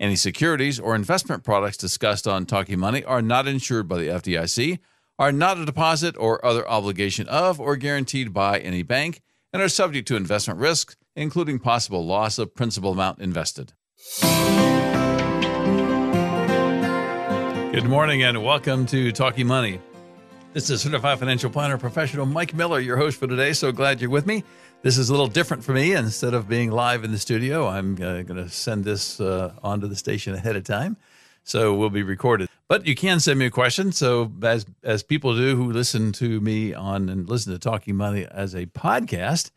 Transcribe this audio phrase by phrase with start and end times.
[0.00, 4.78] Any securities or investment products discussed on Talking Money are not insured by the FDIC,
[5.18, 9.22] are not a deposit or other obligation of or guaranteed by any bank,
[9.52, 13.72] and are subject to investment risks, including possible loss of principal amount invested.
[17.72, 19.80] Good morning and welcome to Talking Money.
[20.52, 23.52] This is certified financial planner professional Mike Miller, your host for today.
[23.52, 24.44] So glad you're with me.
[24.80, 25.92] This is a little different for me.
[25.92, 29.88] Instead of being live in the studio, I'm uh, going to send this uh, onto
[29.88, 30.96] the station ahead of time.
[31.42, 32.48] So we'll be recorded.
[32.68, 33.90] But you can send me a question.
[33.90, 38.24] So as as people do who listen to me on and listen to Talking Money
[38.30, 39.50] as a podcast,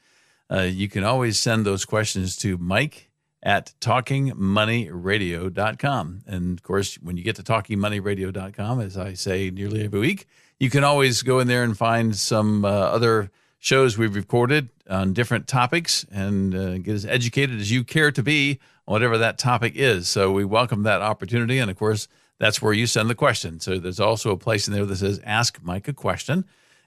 [0.49, 3.11] uh, you can always send those questions to Mike
[3.43, 6.21] at talkingmoneyradio.com.
[6.25, 10.27] And of course, when you get to talkingmoneyradio.com, as I say nearly every week,
[10.59, 13.29] you can always go in there and find some uh, other
[13.61, 18.23] shows we've recorded on different topics and uh, get as educated as you care to
[18.23, 20.09] be on whatever that topic is.
[20.09, 21.59] So we welcome that opportunity.
[21.59, 22.07] And of course,
[22.39, 23.59] that's where you send the question.
[23.59, 26.43] So there's also a place in there that says Ask Mike a Question.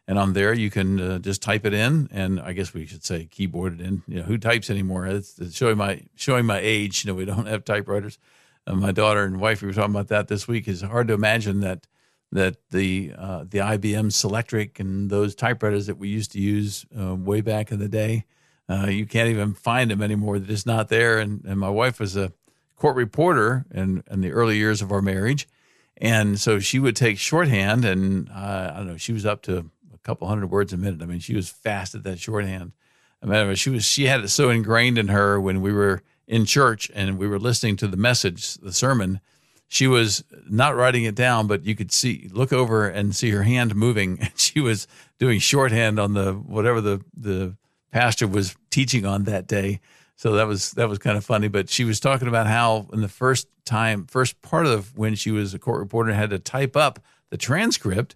[0.09, 3.05] And on there, you can uh, just type it in, and I guess we should
[3.05, 4.03] say keyboard it in.
[4.07, 5.07] You know, who types anymore?
[5.07, 7.05] It's, it's showing my showing my age.
[7.05, 8.19] You know, we don't have typewriters.
[8.67, 10.69] Uh, my daughter and wife, we were talking about that this week.
[10.69, 11.87] It's hard to imagine that
[12.35, 17.15] that the uh, the IBM Selectric and those typewriters that we used to use uh,
[17.15, 18.25] way back in the day,
[18.69, 20.39] uh, you can't even find them anymore.
[20.39, 21.19] They're just not there.
[21.19, 22.33] And, and my wife was a
[22.77, 25.49] court reporter in, in the early years of our marriage,
[25.97, 29.71] and so she would take shorthand, and uh, I don't know, she was up to
[29.95, 31.03] a couple hundred words a minute.
[31.03, 32.73] I mean, she was fast at that shorthand.
[33.23, 36.47] I mean, she was she had it so ingrained in her when we were in
[36.47, 39.21] church and we were listening to the message, the sermon
[39.75, 43.43] she was not writing it down, but you could see look over and see her
[43.43, 44.19] hand moving.
[44.21, 44.87] And she was
[45.19, 47.57] doing shorthand on the whatever the the
[47.91, 49.81] pastor was teaching on that day.
[50.15, 51.49] So that was that was kind of funny.
[51.49, 55.33] But she was talking about how in the first time, first part of when she
[55.33, 58.15] was a court reporter, had to type up the transcript.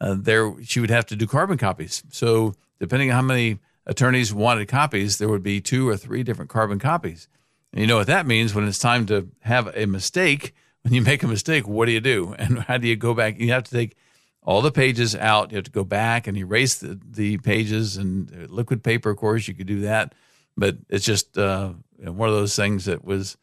[0.00, 2.04] Uh, there, she would have to do carbon copies.
[2.10, 6.50] So depending on how many attorneys wanted copies, there would be two or three different
[6.50, 7.26] carbon copies.
[7.72, 11.02] And you know what that means when it's time to have a mistake when you
[11.02, 12.34] make a mistake, what do you do?
[12.38, 13.38] And how do you go back?
[13.38, 13.96] You have to take
[14.42, 15.50] all the pages out.
[15.50, 19.46] You have to go back and erase the, the pages and liquid paper, of course,
[19.46, 20.14] you could do that.
[20.56, 23.36] But it's just uh, one of those things that was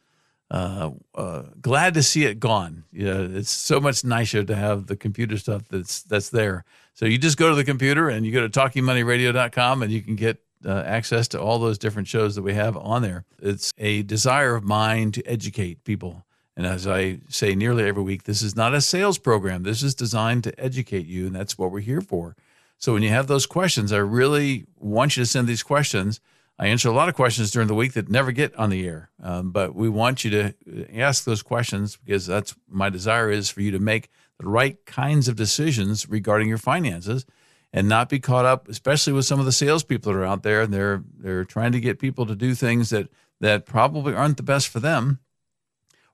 [0.50, 2.84] uh, uh, glad to see it gone.
[2.92, 6.64] You know, it's so much nicer to have the computer stuff that's that's there.
[6.94, 10.16] So you just go to the computer and you go to talkingmoneyradio.com and you can
[10.16, 13.24] get uh, access to all those different shows that we have on there.
[13.40, 16.24] It's a desire of mine to educate people
[16.58, 19.62] and as I say nearly every week, this is not a sales program.
[19.62, 22.34] This is designed to educate you, and that's what we're here for.
[22.78, 26.20] So when you have those questions, I really want you to send these questions.
[26.58, 29.08] I answer a lot of questions during the week that never get on the air,
[29.22, 33.60] um, but we want you to ask those questions because that's my desire is for
[33.60, 37.24] you to make the right kinds of decisions regarding your finances
[37.72, 40.62] and not be caught up, especially with some of the salespeople that are out there.
[40.62, 43.08] And they're they're trying to get people to do things that
[43.38, 45.20] that probably aren't the best for them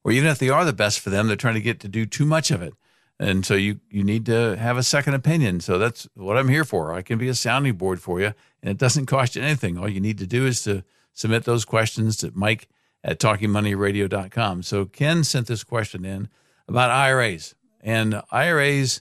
[0.04, 2.06] or even if they are the best for them, they're trying to get to do
[2.06, 2.74] too much of it.
[3.18, 5.60] And so you, you need to have a second opinion.
[5.60, 6.92] So that's what I'm here for.
[6.92, 9.78] I can be a sounding board for you, and it doesn't cost you anything.
[9.78, 12.68] All you need to do is to submit those questions to Mike
[13.04, 14.62] at talkingmoneyradio.com.
[14.62, 16.28] So Ken sent this question in
[16.66, 17.54] about IRAs.
[17.80, 19.00] And IRAs,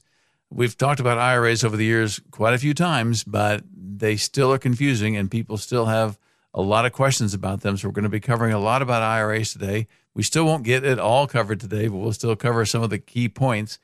[0.49, 4.57] we've talked about IRAs over the years quite a few times, but they still are
[4.57, 6.19] confusing and people still have
[6.53, 7.77] a lot of questions about them.
[7.77, 9.87] So we're going to be covering a lot about IRAs today.
[10.13, 12.99] We still won't get it all covered today, but we'll still cover some of the
[12.99, 13.79] key points.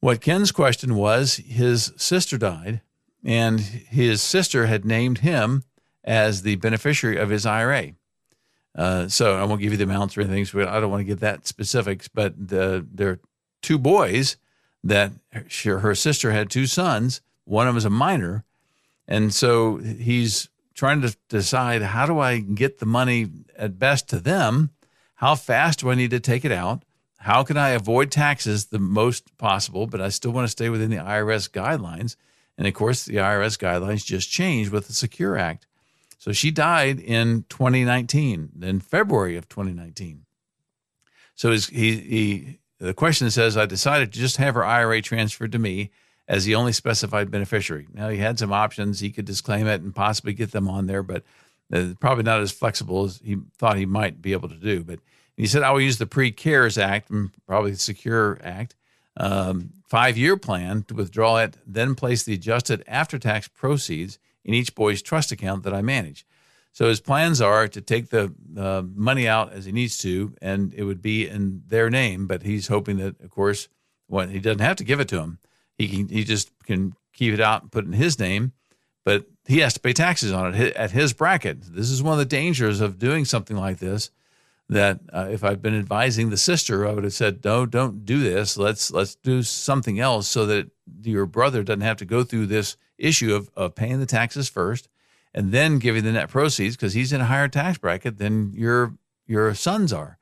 [0.00, 2.80] What Ken's question was his sister died,
[3.24, 5.64] and his sister had named him
[6.02, 7.92] as the beneficiary of his IRA.
[8.76, 10.44] Uh, so I won't give you the amounts or anything.
[10.44, 13.20] So I don't want to get that specifics, but the, there are
[13.62, 14.36] two boys
[14.82, 17.20] that her, her sister had two sons.
[17.44, 18.44] One of them is a minor.
[19.06, 24.18] And so he's trying to decide how do I get the money at best to
[24.18, 24.70] them
[25.24, 26.82] how fast do I need to take it out?
[27.16, 30.90] How can I avoid taxes the most possible, but I still want to stay within
[30.90, 32.16] the IRS guidelines?
[32.58, 35.66] And of course, the IRS guidelines just changed with the Secure Act.
[36.18, 40.26] So she died in 2019, in February of 2019.
[41.34, 45.58] So he, he the question says, I decided to just have her IRA transferred to
[45.58, 45.90] me
[46.28, 47.86] as the only specified beneficiary.
[47.94, 49.00] Now, he had some options.
[49.00, 51.22] He could disclaim it and possibly get them on there, but
[51.74, 54.84] uh, probably not as flexible as he thought he might be able to do.
[54.84, 55.00] But
[55.36, 58.76] he said, I will use the Pre CARES Act and probably the Secure Act
[59.16, 64.54] um, five year plan to withdraw it, then place the adjusted after tax proceeds in
[64.54, 66.26] each boy's trust account that I manage.
[66.72, 70.74] So his plans are to take the uh, money out as he needs to, and
[70.74, 72.26] it would be in their name.
[72.26, 73.68] But he's hoping that, of course,
[74.08, 75.38] when he doesn't have to give it to him,
[75.78, 78.52] he can he just can keep it out and put it in his name.
[79.04, 81.58] But he has to pay taxes on it at his bracket.
[81.62, 84.10] This is one of the dangers of doing something like this.
[84.70, 88.20] That uh, if I'd been advising the sister, I would have said, "No, don't do
[88.20, 88.56] this.
[88.56, 90.70] Let's let's do something else so that
[91.02, 94.88] your brother doesn't have to go through this issue of, of paying the taxes first
[95.34, 98.94] and then giving the net proceeds because he's in a higher tax bracket than your
[99.26, 100.18] your sons are.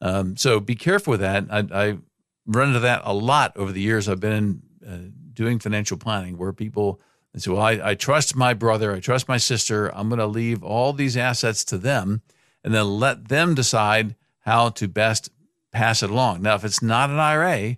[0.00, 1.44] Um, so be careful with that.
[1.50, 1.98] I, I,
[2.46, 4.06] run into that a lot over the years.
[4.06, 4.98] I've been uh,
[5.32, 7.00] doing financial planning where people
[7.38, 9.88] say, "Well, I, I trust my brother, I trust my sister.
[9.94, 12.22] I'm going to leave all these assets to them,
[12.62, 15.30] and then let them decide how to best
[15.72, 17.76] pass it along." Now, if it's not an IRA,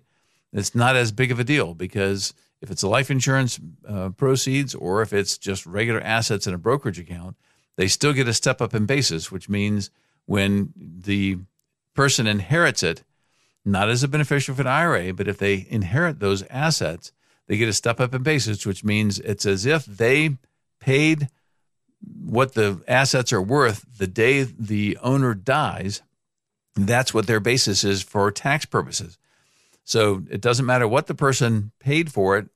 [0.53, 4.73] it's not as big of a deal because if it's a life insurance uh, proceeds
[4.73, 7.35] or if it's just regular assets in a brokerage account,
[7.75, 9.91] they still get a step up in basis, which means
[10.25, 11.37] when the
[11.93, 13.03] person inherits it,
[13.63, 17.11] not as a beneficiary of an IRA, but if they inherit those assets,
[17.47, 20.37] they get a step up in basis, which means it's as if they
[20.79, 21.29] paid
[22.01, 26.01] what the assets are worth the day the owner dies.
[26.75, 29.17] That's what their basis is for tax purposes.
[29.83, 32.49] So it doesn't matter what the person paid for it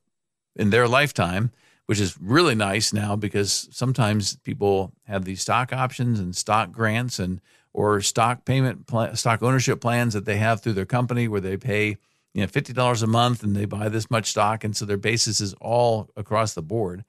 [0.54, 1.50] in their lifetime,
[1.86, 7.18] which is really nice now because sometimes people have these stock options and stock grants
[7.18, 7.40] and
[7.72, 8.84] or stock payment
[9.14, 11.96] stock ownership plans that they have through their company where they pay
[12.34, 14.96] you know fifty dollars a month and they buy this much stock and so their
[14.96, 17.04] basis is all across the board.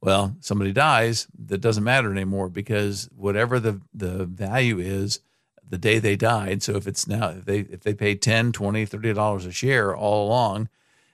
[0.00, 5.20] Well, somebody dies, that doesn't matter anymore because whatever the the value is
[5.68, 6.62] the day they died.
[6.62, 9.96] So if it's now if they if they paid 10, 20, 30 dollars a share
[9.96, 10.68] all along,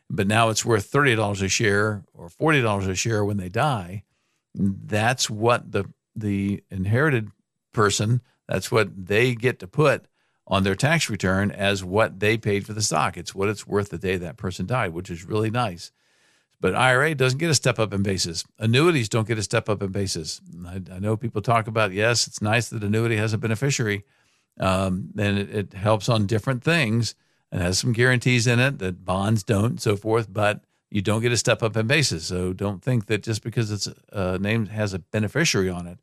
[0.08, 3.49] but now it's worth thirty dollars a share or forty dollars a share when they
[3.49, 4.04] die,
[4.54, 5.84] that's what the
[6.16, 7.31] the inherited
[7.72, 10.06] person that's what they get to put
[10.48, 13.16] on their tax return as what they paid for the stock.
[13.16, 15.92] It's what it's worth the day that person died, which is really nice.
[16.60, 18.44] But IRA doesn't get a step up in basis.
[18.58, 20.40] Annuities don't get a step up in basis.
[20.66, 24.04] I, I know people talk about yes, it's nice that annuity has a beneficiary,
[24.58, 27.14] um, and it, it, helps on different things
[27.52, 30.32] and has some guarantees in it that bonds don't, and so forth.
[30.32, 32.24] But you don't get a step up in basis.
[32.24, 35.98] So don't think that just because it's a name has a beneficiary on it,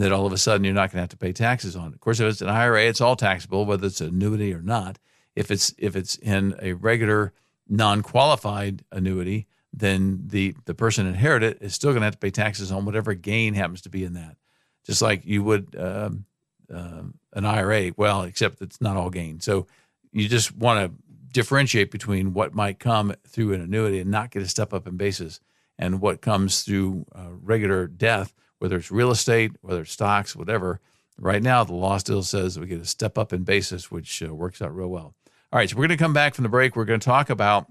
[0.00, 1.94] that all of a sudden you're not going to have to pay taxes on it.
[1.94, 4.98] Of course, if it's an IRA, it's all taxable, whether it's an annuity or not.
[5.36, 7.32] If it's if it's in a regular
[7.68, 12.72] non-qualified annuity, then the the person inherited is still going to have to pay taxes
[12.72, 14.36] on whatever gain happens to be in that,
[14.84, 16.24] just like you would um,
[16.72, 17.92] uh, an IRA.
[17.96, 19.40] Well, except it's not all gain.
[19.40, 19.66] So
[20.12, 24.42] you just want to differentiate between what might come through an annuity and not get
[24.42, 25.40] a step up in basis,
[25.78, 30.80] and what comes through uh, regular death, whether it's real estate, whether it's stocks, whatever.
[31.18, 34.34] Right now, the law still says we get a step up in basis, which uh,
[34.34, 35.14] works out real well.
[35.52, 36.76] All right, so we're going to come back from the break.
[36.76, 37.66] We're going to talk about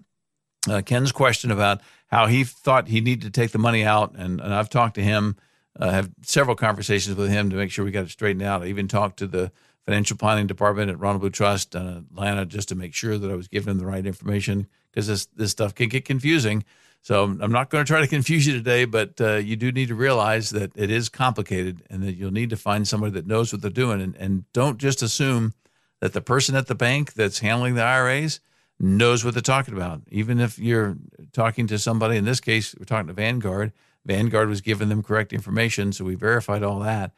[0.69, 4.41] uh, Ken's question about how he thought he needed to take the money out, and,
[4.41, 5.37] and I've talked to him
[5.79, 8.63] uh, have several conversations with him to make sure we got it straightened out.
[8.63, 9.51] I even talked to the
[9.85, 13.35] financial planning department at Ronald Blue Trust in Atlanta just to make sure that I
[13.35, 16.63] was giving him the right information because this this stuff can get confusing.
[17.01, 19.87] So I'm not going to try to confuse you today, but uh, you do need
[19.87, 23.51] to realize that it is complicated and that you'll need to find somebody that knows
[23.51, 24.01] what they're doing.
[24.01, 25.53] And, and don't just assume
[26.01, 28.41] that the person at the bank that's handling the IRAs
[28.79, 30.01] knows what they're talking about.
[30.09, 30.97] Even if you're
[31.33, 33.73] talking to somebody, in this case, we're talking to Vanguard,
[34.05, 37.11] Vanguard was giving them correct information, so we verified all that.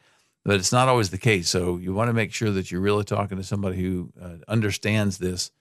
[0.44, 1.48] But it's not always the case.
[1.48, 5.18] So you want to make sure that you're really talking to somebody who uh, understands
[5.18, 5.52] this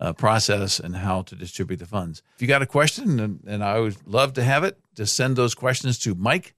[0.00, 2.22] uh, process and how to distribute the funds.
[2.34, 5.36] If you got a question, and, and I would love to have it, just send
[5.36, 6.54] those questions to Mike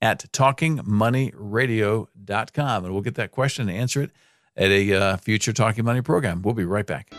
[0.00, 4.10] at talkingmoneyradio.com, and we'll get that question and answer it
[4.56, 6.40] at a uh, future Talking Money program.
[6.42, 7.12] We'll be right back.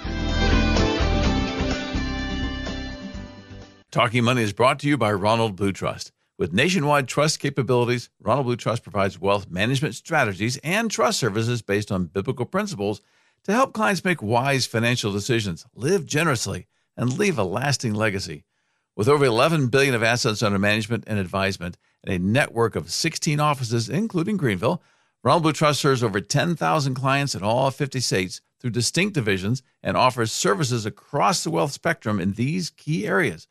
[3.91, 6.11] Talking Money is brought to you by Ronald Blue Trust.
[6.37, 11.91] With nationwide trust capabilities, Ronald Blue Trust provides wealth management strategies and trust services based
[11.91, 13.01] on biblical principles
[13.47, 18.43] to help clients make wise financial decisions, live generously, and leave a lasting legacy.
[18.95, 23.39] With over 11 billion of assets under management and advisement and a network of 16
[23.39, 24.81] offices including Greenville,
[25.23, 30.31] Ronald Trust serves over 10,000 clients in all 50 states through distinct divisions and offers
[30.31, 33.47] services across the wealth spectrum in these key areas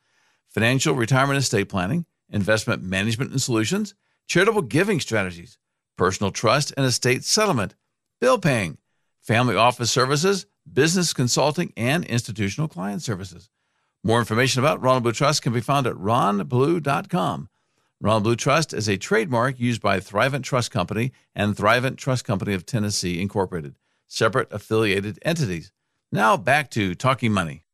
[0.49, 3.95] financial retirement estate planning, investment management and solutions,
[4.27, 5.59] charitable giving strategies,
[5.97, 7.75] personal trust and estate settlement,
[8.21, 8.79] bill paying,
[9.27, 13.51] family office services, business consulting, and institutional client services.
[14.05, 17.49] More information about Ronald Blue Trust can be found at ronblue.com.
[18.01, 22.55] Ronald Blue Trust is a trademark used by Thrivent Trust Company and Thrivent Trust Company
[22.55, 23.75] of Tennessee, Incorporated,
[24.07, 25.73] separate affiliated entities.
[26.13, 27.65] Now back to Talking Money.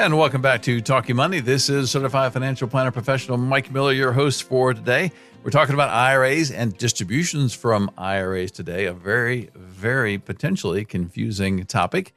[0.00, 1.40] And welcome back to Talking Money.
[1.40, 5.12] This is Certified Financial Planner Professional Mike Miller, your host for today.
[5.42, 12.14] We're talking about IRAs and distributions from IRAs today, a very, very potentially confusing topic.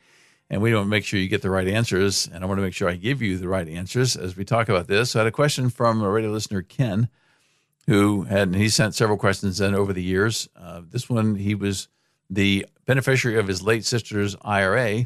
[0.50, 2.30] And we want to make sure you get the right answers.
[2.34, 4.70] And I want to make sure I give you the right answers as we talk
[4.70, 5.12] about this.
[5.12, 7.10] So I had a question from a radio listener, Ken,
[7.88, 10.48] who had, he sent several questions in over the years.
[10.56, 11.90] Uh, this one, he was
[12.30, 15.06] the beneficiary of his late sister's IRA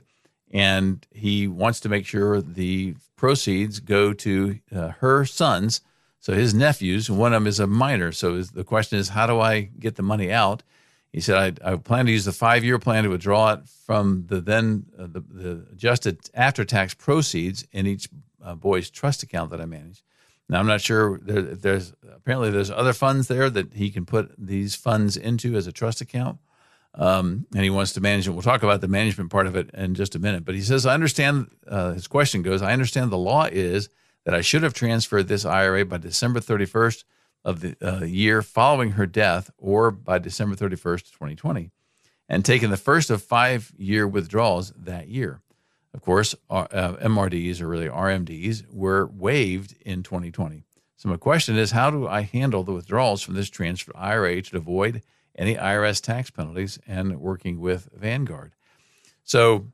[0.52, 5.82] and he wants to make sure the proceeds go to uh, her sons,
[6.20, 7.10] so his nephews.
[7.10, 8.12] One of them is a minor.
[8.12, 10.64] So the question is, how do I get the money out?
[11.12, 14.26] He said, I, I plan to use the five year plan to withdraw it from
[14.28, 18.10] the then uh, the, the, adjusted after tax proceeds in each
[18.44, 20.04] uh, boy's trust account that I manage.
[20.50, 21.20] Now, I'm not sure.
[21.20, 25.68] There, there's apparently there's other funds there that he can put these funds into as
[25.68, 26.40] a trust account
[26.98, 28.32] um, and he wants to manage it.
[28.32, 30.44] We'll talk about the management part of it in just a minute.
[30.44, 33.90] But he says, I understand, uh, his question goes, I understand the law is
[34.26, 37.04] that I should have transferred this IRA by December 31st
[37.46, 41.72] of the uh, year following her death or by December 31st, 2020,
[42.28, 45.42] and taken the first of five year withdrawals that year.
[45.94, 50.64] Of course, uh, MRDs or really RMDs were waived in 2020.
[50.98, 54.58] So my question is, how do I handle the withdrawals from this transfer IRA to
[54.58, 55.04] avoid
[55.38, 58.54] any IRS tax penalties and working with Vanguard.
[59.24, 59.68] So,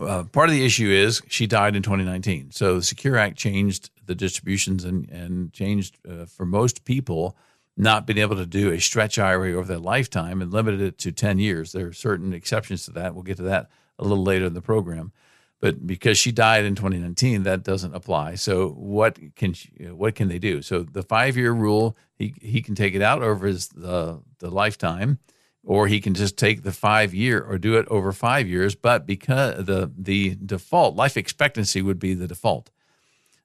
[0.00, 2.52] uh, part of the issue is she died in 2019.
[2.52, 7.36] So, the Secure Act changed the distributions and, and changed uh, for most people
[7.76, 11.12] not being able to do a stretch IRA over their lifetime and limited it to
[11.12, 11.72] 10 years.
[11.72, 13.14] There are certain exceptions to that.
[13.14, 15.12] We'll get to that a little later in the program.
[15.60, 18.36] But because she died in 2019, that doesn't apply.
[18.36, 20.62] So what can she, what can they do?
[20.62, 24.50] So the five year rule, he he can take it out over his the the
[24.50, 25.18] lifetime,
[25.62, 28.74] or he can just take the five year or do it over five years.
[28.74, 32.70] But because the the default life expectancy would be the default.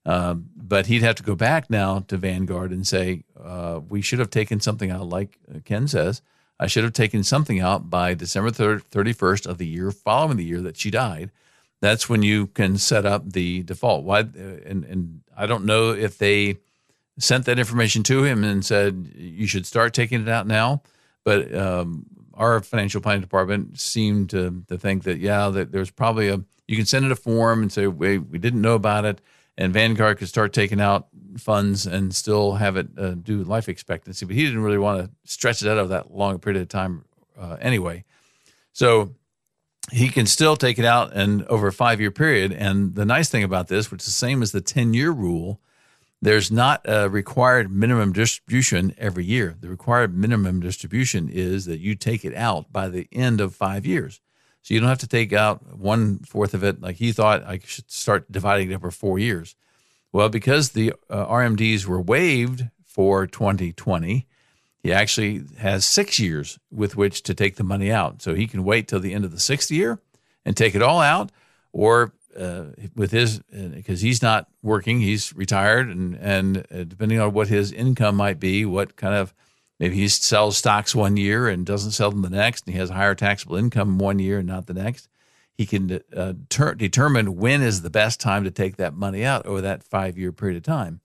[0.07, 4.19] Um, but he'd have to go back now to Vanguard and say, uh, we should
[4.19, 6.21] have taken something out, like Ken says.
[6.59, 10.61] I should have taken something out by December 31st of the year following the year
[10.61, 11.31] that she died
[11.85, 14.03] that's when you can set up the default.
[14.03, 14.19] Why?
[14.19, 16.57] And, and I don't know if they
[17.19, 20.81] sent that information to him and said you should start taking it out now,
[21.23, 26.29] but um, our financial planning department seemed to, to think that yeah, that there's probably
[26.29, 29.21] a you can send it a form and say we we didn't know about it,
[29.57, 34.25] and Vanguard could start taking out funds and still have it uh, do life expectancy,
[34.25, 37.05] but he didn't really want to stretch it out of that long period of time
[37.39, 38.03] uh, anyway.
[38.73, 39.13] So
[39.91, 42.51] he can still take it out and over a five year period.
[42.51, 45.59] And the nice thing about this, which is the same as the 10 year rule,
[46.21, 49.55] there's not a required minimum distribution every year.
[49.59, 53.85] The required minimum distribution is that you take it out by the end of five
[53.85, 54.21] years.
[54.63, 57.59] So you don't have to take out one fourth of it like he thought I
[57.63, 59.55] should start dividing it over four years.
[60.11, 64.25] Well, because the uh, RMDs were waived for 2020,
[64.85, 68.21] he actually has six years with which to take the money out.
[68.21, 69.99] So he can wait till the end of the sixth year
[70.45, 71.31] and take it all out,
[71.73, 72.65] or uh,
[72.95, 77.47] with his because uh, he's not working, he's retired, and and uh, depending on what
[77.47, 79.33] his income might be, what kind of
[79.79, 82.91] maybe he sells stocks one year and doesn't sell them the next, and he has
[82.91, 85.09] higher taxable income one year and not the next.
[85.55, 89.47] He can uh, ter- determine when is the best time to take that money out
[89.47, 91.01] over that five year period of time.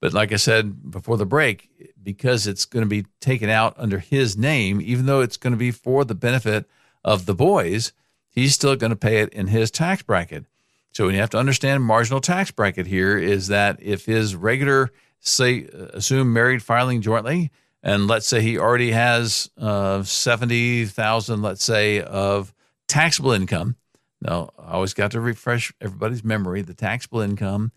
[0.00, 1.68] But like I said before the break,
[2.02, 5.58] because it's going to be taken out under his name, even though it's going to
[5.58, 6.68] be for the benefit
[7.04, 7.92] of the boys,
[8.28, 10.44] he's still going to pay it in his tax bracket.
[10.92, 15.68] So you have to understand marginal tax bracket here is that if his regular, say,
[15.92, 17.50] assume married filing jointly,
[17.82, 22.52] and let's say he already has uh, 70,000, let's say, of
[22.88, 23.76] taxable income.
[24.20, 26.62] Now, I always got to refresh everybody's memory.
[26.62, 27.70] The taxable income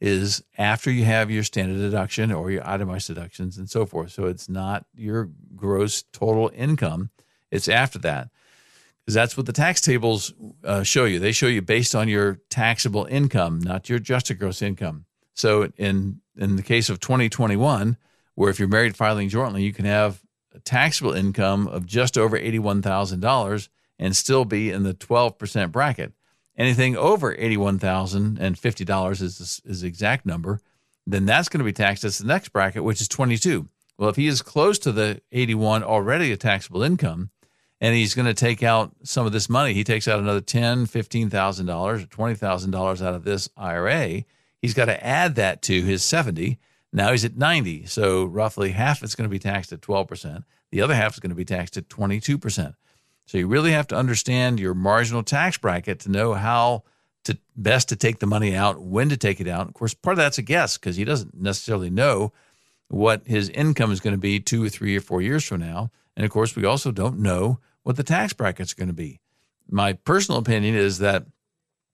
[0.00, 4.12] is after you have your standard deduction or your itemized deductions and so forth.
[4.12, 7.10] So it's not your gross total income,
[7.50, 8.28] it's after that.
[9.00, 10.34] Because that's what the tax tables
[10.64, 11.20] uh, show you.
[11.20, 15.04] They show you based on your taxable income, not your adjusted gross income.
[15.34, 17.96] So in in the case of 2021,
[18.34, 20.20] where if you're married filing jointly, you can have
[20.54, 26.12] a taxable income of just over $81,000 and still be in the 12% bracket.
[26.58, 30.60] Anything over $81,050 is, is the exact number,
[31.06, 33.68] then that's going to be taxed as the next bracket, which is 22.
[33.98, 37.30] Well, if he is close to the 81 already a taxable income,
[37.80, 40.86] and he's going to take out some of this money, he takes out another ten,
[40.86, 44.24] fifteen thousand dollars, or twenty thousand dollars out of this IRA.
[44.62, 46.58] He's got to add that to his 70.
[46.92, 47.86] Now he's at 90.
[47.86, 50.44] So roughly half it's going to be taxed at 12%.
[50.72, 52.74] The other half is going to be taxed at 22%.
[53.26, 56.84] So you really have to understand your marginal tax bracket to know how
[57.24, 59.66] to best to take the money out, when to take it out.
[59.66, 62.32] Of course, part of that's a guess because he doesn't necessarily know
[62.88, 65.90] what his income is going to be two or three or four years from now.
[66.16, 69.20] And of course, we also don't know what the tax brackets going to be.
[69.68, 71.26] My personal opinion is that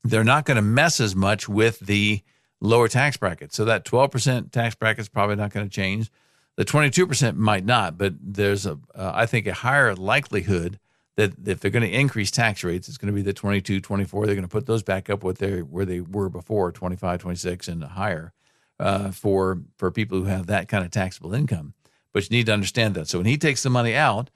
[0.05, 2.23] they're not going to mess as much with the
[2.61, 3.55] lower tax bracket.
[3.55, 6.11] So that 12% tax bracket is probably not going to change.
[6.57, 10.79] The 22% might not, but there's a, uh, I think, a higher likelihood
[11.17, 14.27] that if they're going to increase tax rates, it's going to be the 22, 24.
[14.27, 17.69] They're going to put those back up what they where they were before, 25, 26
[17.69, 18.33] and higher
[18.79, 21.75] uh, for for people who have that kind of taxable income.
[22.13, 23.09] But you need to understand that.
[23.09, 24.31] So when he takes the money out,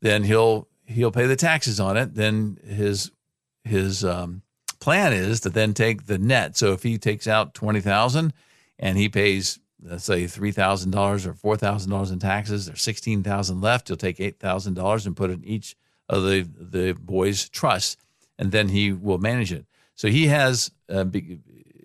[0.00, 2.14] then he'll he'll pay the taxes on it.
[2.14, 3.10] Then his
[3.64, 4.42] his um,
[4.80, 6.56] plan is to then take the net.
[6.56, 8.32] So if he takes out twenty thousand
[8.78, 12.82] and he pays let's say three thousand dollars or four thousand dollars in taxes, there's
[12.82, 13.88] sixteen thousand left.
[13.88, 15.76] He'll take eight thousand dollars and put it in each
[16.12, 17.98] of the the boys' trust,
[18.38, 19.66] and then he will manage it.
[19.94, 21.06] So he has, uh,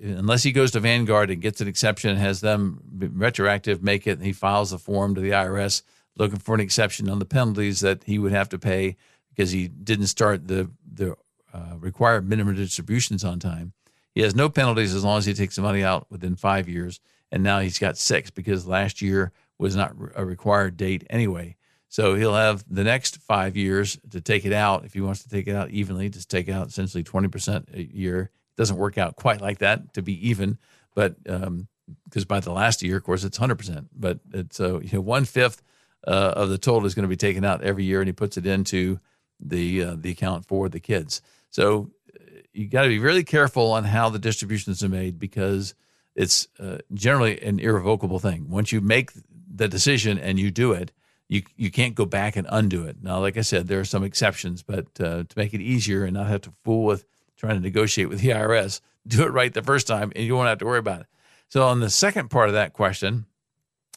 [0.01, 4.25] unless he goes to Vanguard and gets an exception, has them retroactive make it, and
[4.25, 5.81] he files a form to the IRS
[6.17, 8.97] looking for an exception on the penalties that he would have to pay
[9.29, 11.15] because he didn't start the the
[11.53, 13.73] uh, required minimum distributions on time.
[14.13, 16.99] He has no penalties as long as he takes the money out within five years,
[17.31, 21.55] and now he's got six because last year was not a required date anyway.
[21.89, 24.85] So he'll have the next five years to take it out.
[24.85, 28.21] If he wants to take it out evenly, just take out essentially 20% a year.
[28.21, 30.57] It doesn't work out quite like that to be even,
[30.95, 31.67] but um,
[32.03, 33.87] because by the last year, of course, it's 100%.
[33.95, 35.61] But it's uh, you know, one fifth
[36.05, 38.37] uh, of the total is going to be taken out every year, and he puts
[38.37, 38.99] it into
[39.39, 41.21] the uh, the account for the kids.
[41.49, 45.73] So uh, you got to be really careful on how the distributions are made because
[46.15, 48.49] it's uh, generally an irrevocable thing.
[48.49, 49.11] Once you make
[49.53, 50.91] the decision and you do it,
[51.29, 52.97] you you can't go back and undo it.
[53.01, 56.13] Now, like I said, there are some exceptions, but uh, to make it easier and
[56.13, 59.61] not have to fool with trying to negotiate with the IRS, do it right the
[59.61, 61.07] first time, and you won't have to worry about it.
[61.49, 63.25] So, on the second part of that question,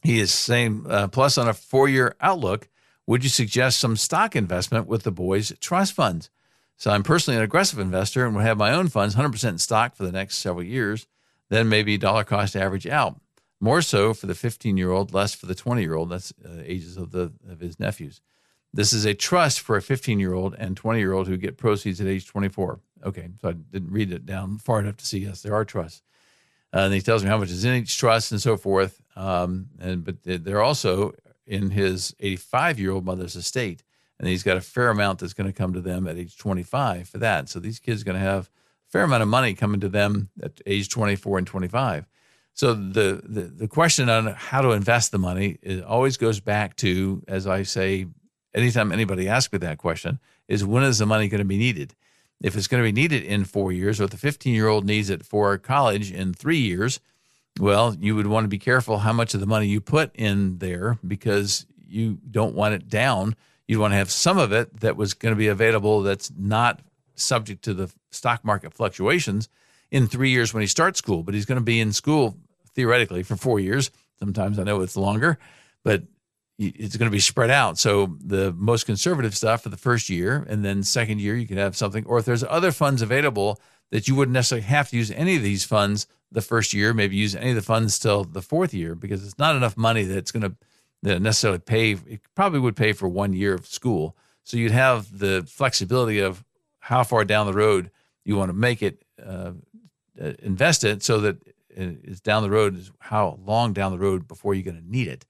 [0.02, 2.68] he is saying, uh, plus on a four year outlook,
[3.06, 6.30] would you suggest some stock investment with the boys' trust funds?
[6.76, 9.94] So, I'm personally an aggressive investor and would have my own funds 100% in stock
[9.94, 11.06] for the next several years,
[11.48, 13.20] then maybe dollar cost average out.
[13.60, 16.10] More so for the 15 year old, less for the 20 year old.
[16.10, 18.20] That's uh, ages of the of his nephews.
[18.72, 21.56] This is a trust for a 15 year old and 20 year old who get
[21.58, 22.80] proceeds at age 24.
[23.04, 25.20] Okay, so I didn't read it down far enough to see.
[25.20, 26.02] Yes, there are trusts.
[26.72, 29.02] Uh, and he tells me how much is in each trust and so forth.
[29.16, 31.12] Um, and but they're also
[31.46, 33.82] in his 85 year old mother's estate,
[34.18, 37.08] and he's got a fair amount that's going to come to them at age 25
[37.08, 37.48] for that.
[37.48, 38.48] So these kids are going to have
[38.88, 42.06] a fair amount of money coming to them at age 24 and 25.
[42.60, 46.76] So the, the, the question on how to invest the money it always goes back
[46.76, 48.04] to, as I say,
[48.52, 51.94] anytime anybody asks me that question, is when is the money going to be needed?
[52.42, 54.84] If it's going to be needed in four years, or if the 15 year old
[54.84, 57.00] needs it for college in three years,
[57.58, 60.58] well, you would want to be careful how much of the money you put in
[60.58, 63.36] there because you don't want it down.
[63.68, 66.80] You'd want to have some of it that was going to be available that's not
[67.14, 69.48] subject to the stock market fluctuations
[69.90, 72.36] in three years when he starts school, but he's going to be in school
[72.74, 73.90] theoretically for four years.
[74.18, 75.38] Sometimes I know it's longer,
[75.84, 76.04] but
[76.58, 77.78] it's going to be spread out.
[77.78, 81.56] So the most conservative stuff for the first year, and then second year you can
[81.56, 82.04] have something.
[82.04, 83.58] Or if there's other funds available
[83.90, 87.16] that you wouldn't necessarily have to use any of these funds the first year, maybe
[87.16, 90.30] use any of the funds till the fourth year because it's not enough money that's
[90.30, 90.54] going to
[91.02, 91.92] that necessarily pay.
[91.92, 94.16] It probably would pay for one year of school.
[94.44, 96.44] So you'd have the flexibility of
[96.80, 97.90] how far down the road
[98.24, 99.52] you want to make it uh,
[100.20, 101.38] uh, invest it so that
[101.76, 105.08] it's down the road is how long down the road before you're going to need
[105.08, 105.26] it.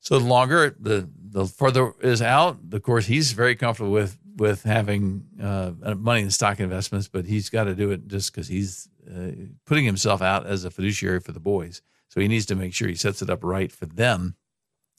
[0.00, 4.62] So the longer the the further is out, of course, he's very comfortable with with
[4.64, 8.88] having uh, money in stock investments, but he's got to do it just because he's
[9.10, 9.30] uh,
[9.64, 11.82] putting himself out as a fiduciary for the boys.
[12.08, 14.36] So he needs to make sure he sets it up right for them,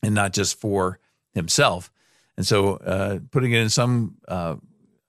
[0.03, 0.99] and not just for
[1.33, 1.91] himself.
[2.35, 4.55] And so uh, putting it in some uh,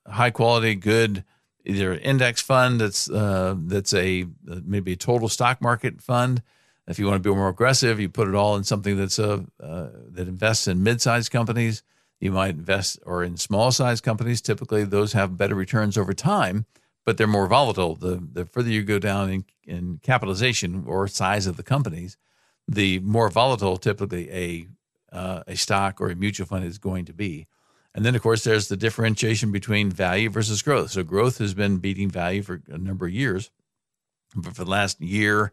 [0.06, 1.24] high quality, good
[1.68, 6.42] either an index fund that's uh, that's a maybe a total stock market fund
[6.88, 9.44] If you want to be more aggressive, you put it all in something that's a
[9.62, 11.82] uh, that invests in mid-sized companies.
[12.18, 14.40] You might invest or in small-sized companies.
[14.40, 16.64] Typically, those have better returns over time,
[17.04, 17.94] but they're more volatile.
[17.94, 22.16] The the further you go down in, in capitalization or size of the companies,
[22.66, 24.66] the more volatile typically a
[25.12, 27.46] uh, a stock or a mutual fund is going to be.
[27.94, 30.90] And then, of course, there's the differentiation between value versus growth.
[30.90, 33.50] So, growth has been beating value for a number of years.
[34.36, 35.52] But for the last year,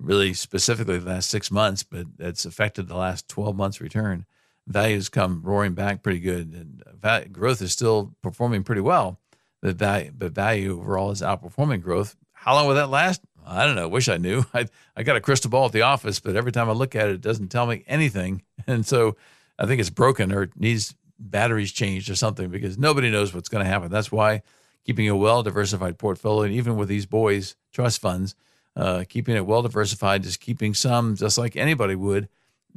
[0.00, 4.26] really specifically the last six months, but that's affected the last 12 months return.
[4.66, 6.52] Value has come roaring back pretty good.
[6.52, 9.20] And uh, value, growth is still performing pretty well,
[9.62, 12.16] but value, but value overall is outperforming growth.
[12.32, 13.20] How long will that last?
[13.46, 13.88] I don't know.
[13.88, 14.44] Wish I knew.
[14.54, 17.08] I, I got a crystal ball at the office, but every time I look at
[17.08, 18.42] it, it doesn't tell me anything.
[18.68, 19.16] And so
[19.60, 23.64] I think it's broken or needs batteries changed or something because nobody knows what's going
[23.64, 23.90] to happen.
[23.90, 24.42] That's why
[24.84, 28.34] keeping a well diversified portfolio, and even with these boys trust funds,
[28.76, 32.28] uh, keeping it well diversified, just keeping some, just like anybody would.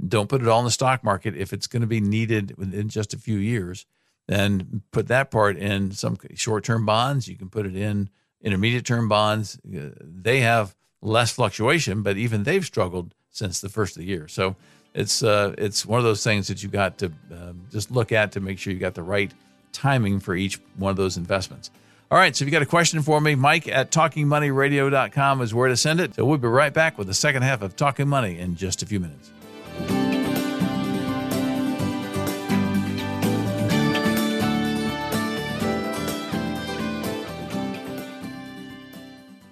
[0.08, 2.88] Don't put it all in the stock market if it's going to be needed within
[2.88, 3.86] just a few years.
[4.28, 7.28] Then put that part in some short term bonds.
[7.28, 8.10] You can put it in
[8.41, 9.60] intermediate term bonds.
[9.65, 14.28] Uh, they have less fluctuation, but even they've struggled since the first of the year.
[14.28, 14.56] So
[14.93, 18.32] it's uh, it's one of those things that you got to uh, just look at
[18.34, 19.32] to make sure you got the right
[19.71, 21.69] timing for each one of those investments.
[22.12, 25.67] All right, so if you got a question for me, Mike at talkingmoneyradio.com is where
[25.67, 26.15] to send it.
[26.15, 28.88] So we'll be right back with the second half of Talking Money in just a
[28.88, 29.30] few minutes.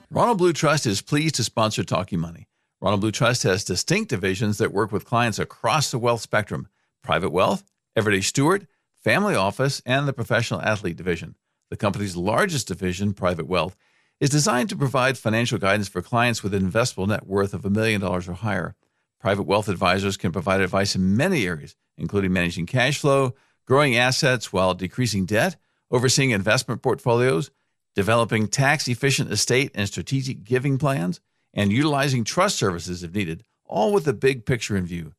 [0.10, 2.47] Ronald Blue Trust is pleased to sponsor Talking Money.
[2.80, 6.68] Ronald Blue Trust has distinct divisions that work with clients across the wealth spectrum
[7.02, 7.63] private wealth,
[7.96, 8.68] everyday steward,
[9.04, 11.36] family office, and the professional athlete division
[11.70, 13.76] the company's largest division, Private Wealth,
[14.20, 17.70] is designed to provide financial guidance for clients with an investable net worth of a
[17.70, 18.76] million dollars or higher.
[19.20, 23.36] Private wealth advisors can provide advice in many areas, including managing cash flow,
[23.66, 25.58] growing assets while decreasing debt,
[25.92, 27.52] overseeing investment portfolios,
[27.96, 31.20] developing tax efficient estate and strategic giving plans,
[31.54, 35.14] and utilizing trust services if needed, all with the big picture in view.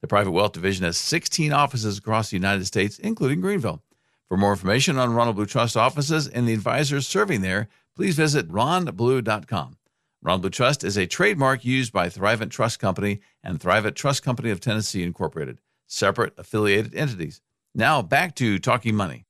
[0.00, 3.82] The Private Wealth Division has 16 offices across the United States, including Greenville.
[4.28, 8.48] For more information on Ronald Blue Trust offices and the advisors serving there, please visit
[8.48, 9.76] ronblue.com.
[10.22, 14.50] Ronald Blue Trust is a trademark used by Thrivent Trust Company and Thrivent Trust Company
[14.50, 17.40] of Tennessee Incorporated, separate affiliated entities.
[17.74, 19.24] Now back to Talking Money.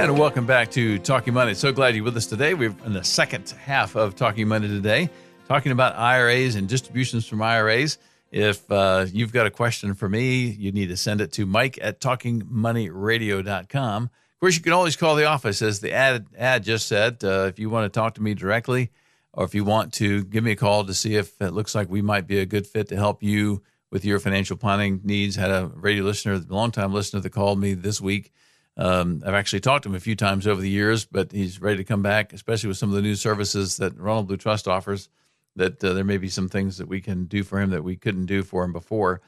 [0.00, 1.52] And welcome back to Talking Money.
[1.52, 2.54] So glad you're with us today.
[2.54, 5.10] We're in the second half of Talking Money today,
[5.46, 7.98] talking about IRAs and distributions from IRAs.
[8.32, 11.78] If uh, you've got a question for me, you need to send it to mike
[11.82, 14.04] at talkingmoneyradio.com.
[14.04, 17.44] Of course, you can always call the office, as the ad, ad just said, uh,
[17.48, 18.90] if you want to talk to me directly
[19.34, 21.90] or if you want to give me a call to see if it looks like
[21.90, 25.36] we might be a good fit to help you with your financial planning needs.
[25.36, 28.32] Had a radio listener, a long-time listener that called me this week.
[28.80, 31.76] Um, I've actually talked to him a few times over the years, but he's ready
[31.76, 35.10] to come back, especially with some of the new services that Ronald Blue Trust offers
[35.56, 37.96] that uh, there may be some things that we can do for him that we
[37.96, 39.20] couldn't do for him before.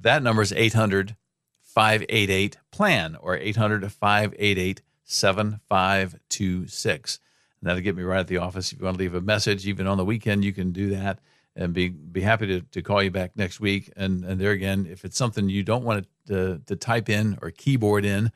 [0.00, 1.16] That number is 800
[1.60, 7.18] 588 PLAN or 800 588 7526.
[7.60, 8.72] And that'll get me right at the office.
[8.72, 11.18] If you want to leave a message, even on the weekend, you can do that
[11.56, 13.92] and be be happy to, to call you back next week.
[13.96, 17.50] And and there again, if it's something you don't want to, to type in or
[17.50, 18.30] keyboard in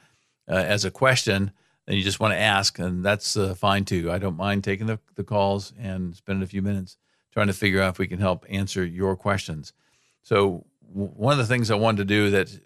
[0.48, 1.52] uh, as a question,
[1.86, 4.10] and you just want to ask, and that's uh, fine too.
[4.10, 6.96] I don't mind taking the, the calls and spending a few minutes
[7.32, 9.72] trying to figure out if we can help answer your questions.
[10.22, 12.58] So, w- one of the things I wanted to do that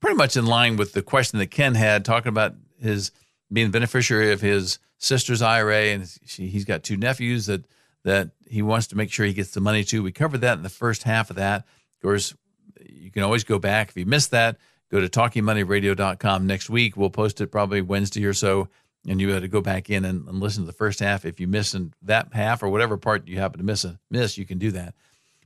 [0.00, 3.10] pretty much in line with the question that Ken had, talking about his
[3.52, 7.64] being the beneficiary of his sister's IRA, and she, he's got two nephews that
[8.04, 10.00] that he wants to make sure he gets the money to.
[10.00, 11.62] We covered that in the first half of that.
[11.62, 12.34] Of course,
[12.80, 14.58] you can always go back if you missed that.
[14.90, 16.96] Go to talkingmoneyradio.com next week.
[16.96, 18.68] We'll post it probably Wednesday or so
[19.06, 21.24] and you had to go back in and, and, listen to the first half.
[21.24, 24.58] If you miss that half or whatever part you happen to miss, miss, you can
[24.58, 24.94] do that.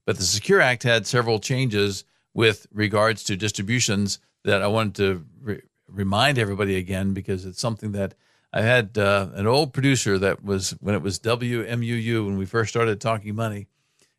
[0.06, 5.26] But the Secure Act had several changes with regards to distributions that I wanted to
[5.42, 8.14] re- remind everybody again because it's something that
[8.52, 12.70] I had uh, an old producer that was when it was WMUU when we first
[12.70, 13.66] started talking money,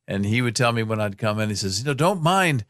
[0.08, 2.64] and he would tell me when I'd come in, he says, you know, don't mind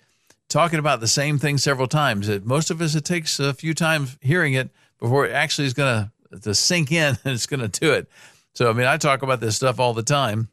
[0.52, 2.30] talking about the same thing several times.
[2.30, 5.74] It, most of us, it takes a few times hearing it before it actually is
[5.74, 6.12] going
[6.44, 8.08] to sink in and it's going to do it.
[8.54, 10.50] So, I mean, I talk about this stuff all the time.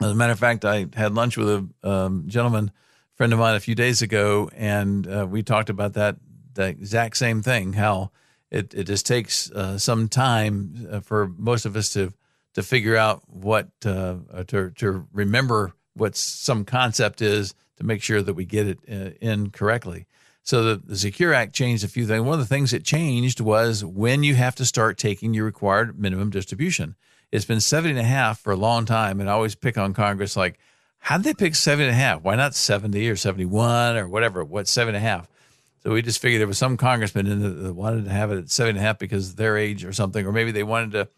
[0.00, 2.70] As a matter of fact, I had lunch with a um, gentleman
[3.14, 6.16] friend of mine a few days ago, and uh, we talked about that
[6.54, 7.74] the exact same thing.
[7.74, 8.10] How
[8.50, 12.12] it, it just takes uh, some time uh, for most of us to
[12.54, 14.16] to figure out what uh,
[14.48, 19.10] to to remember what some concept is to make sure that we get it uh,
[19.20, 20.06] in correctly.
[20.42, 22.22] So the, the Secure Act changed a few things.
[22.22, 25.98] One of the things it changed was when you have to start taking your required
[25.98, 26.96] minimum distribution.
[27.32, 29.20] It's been 70 and a half for a long time.
[29.20, 30.58] And I always pick on Congress like,
[30.98, 32.22] how did they pick seven and a half?
[32.22, 34.44] Why not 70 or 71 or whatever?
[34.44, 35.28] What seven and a half?
[35.82, 38.50] So we just figured there was some congressman in that wanted to have it at
[38.50, 41.08] seven and a half because of their age or something, or maybe they wanted to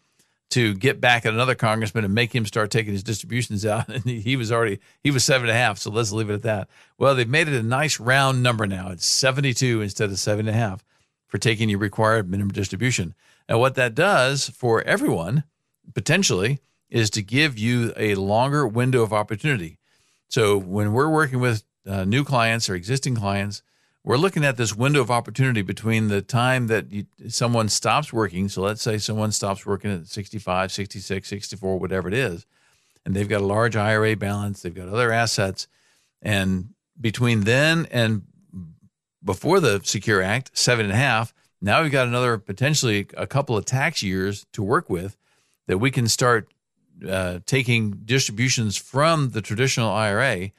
[0.49, 3.89] to get back at another congressman and make him start taking his distributions out.
[3.97, 5.77] And he, was already he was seven and a half.
[5.77, 6.69] So let's leave it at that.
[6.97, 8.89] Well, they've made it a nice round number now.
[8.89, 10.83] It's seventy two instead of seven and a half
[11.27, 13.13] for taking your required minimum distribution.
[13.49, 15.43] And what that does for everyone
[15.93, 19.77] potentially is to give you a longer window of opportunity.
[20.29, 23.61] So when we're working with uh, new clients or existing clients,
[24.07, 28.47] we're looking at this window of opportunity between the time that you, someone stops working.
[28.47, 32.45] So let's say someone stops working at 65, 66, 64, whatever it is,
[33.05, 35.67] and they've got a large IRA balance, they've got other assets.
[36.21, 38.21] And between then and
[39.21, 43.57] before the Secure Act, seven and a half, now we've got another potentially a couple
[43.57, 45.17] of tax years to work with
[45.67, 46.47] that we can start
[47.05, 50.51] uh, taking distributions from the traditional IRA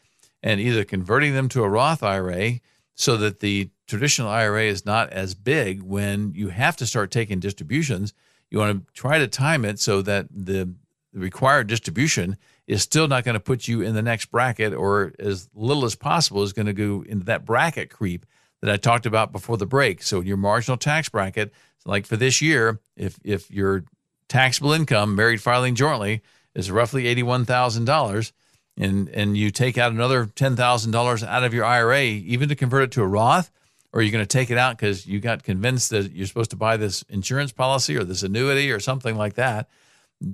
[0.43, 2.61] and either converting them to a Roth IRA
[2.99, 7.39] so that the traditional IRA is not as big when you have to start taking
[7.39, 8.13] distributions.
[8.51, 10.75] You want to try to time it so that the,
[11.15, 15.49] required distribution is still not going to put you in the next bracket or as
[15.55, 18.27] little as possible is going to go into that bracket creep
[18.61, 20.03] that I talked about before the break.
[20.03, 21.51] So your marginal tax bracket,
[21.87, 23.85] like for this year, if if your
[24.29, 26.21] taxable income married filing jointly
[26.55, 28.33] is roughly $81,000,
[28.79, 32.55] and and you take out another ten thousand dollars out of your IRA, even to
[32.55, 33.51] convert it to a Roth,
[33.93, 36.57] or you're going to take it out because you got convinced that you're supposed to
[36.57, 39.69] buy this insurance policy or this annuity or something like that.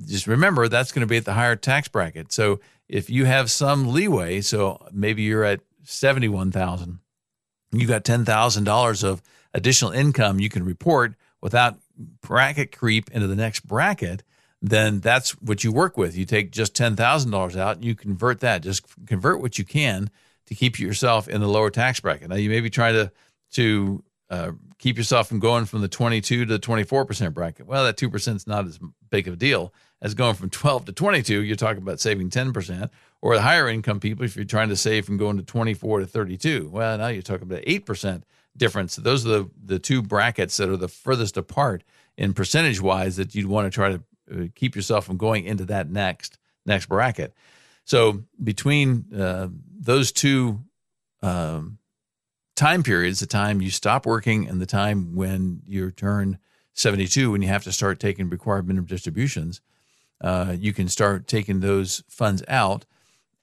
[0.07, 2.33] Just remember that's going to be at the higher tax bracket.
[2.33, 6.98] So if you have some leeway, so maybe you're at seventy one thousand,
[7.72, 9.22] you got ten thousand dollars of
[9.54, 11.76] additional income you can report without
[12.22, 14.22] bracket creep into the next bracket
[14.70, 16.16] then that's what you work with.
[16.16, 18.62] You take just $10,000 out and you convert that.
[18.62, 20.11] Just convert what you can
[20.46, 22.29] to keep yourself in the lower tax bracket.
[22.31, 23.12] Now, you maybe try to,
[23.53, 27.66] to uh, keep yourself from going from the 22 to the 24% bracket.
[27.66, 28.79] Well, that 2% is not as
[29.11, 31.42] big of a deal as going from 12 to 22.
[31.42, 32.88] You're talking about saving 10%.
[33.20, 36.07] Or the higher income people, if you're trying to save from going to 24 to
[36.07, 38.22] 32, well, now you're talking about 8%
[38.57, 38.96] difference.
[38.96, 41.85] Those are the, the two brackets that are the furthest apart
[42.16, 44.03] in percentage wise that you'd want to try to
[44.54, 47.34] keep yourself from going into that next next bracket.
[47.84, 50.64] So between uh, those two
[51.22, 51.78] um,
[52.56, 56.38] time periods, the time you stop working and the time when you turn
[56.74, 59.60] 72, when you have to start taking required minimum distributions,
[60.20, 62.87] uh, you can start taking those funds out.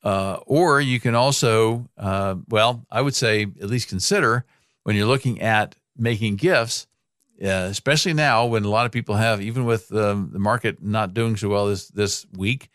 [0.04, 4.46] Uh, or you can also, uh, well, I would say at least consider
[4.84, 6.88] when you're looking at making gifts
[7.42, 11.16] yeah, especially now when a lot of people have, even with um, the market not
[11.16, 12.70] doing so well this this week,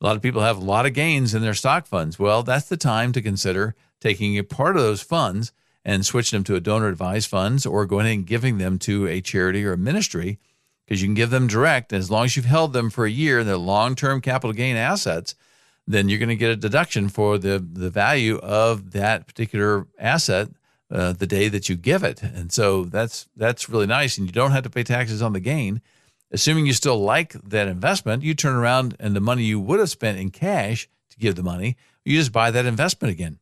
[0.00, 2.20] a lot of people have a lot of gains in their stock funds.
[2.20, 5.52] Well, that's the time to consider taking a part of those funds
[5.84, 9.20] and switching them to a donor advised funds or going and giving them to a
[9.20, 10.38] charity or a ministry
[10.86, 11.92] because you can give them direct.
[11.92, 15.34] as long as you've held them for a year, they're long term capital gain assets,
[15.84, 20.48] then you're going to get a deduction for the, the value of that particular asset
[20.92, 22.22] uh, the day that you give it.
[22.22, 25.40] And so that's that's really nice, and you don't have to pay taxes on the
[25.40, 25.80] gain.
[26.30, 29.90] Assuming you still like that investment, you turn around and the money you would have
[29.90, 33.38] spent in cash to give the money, you just buy that investment again,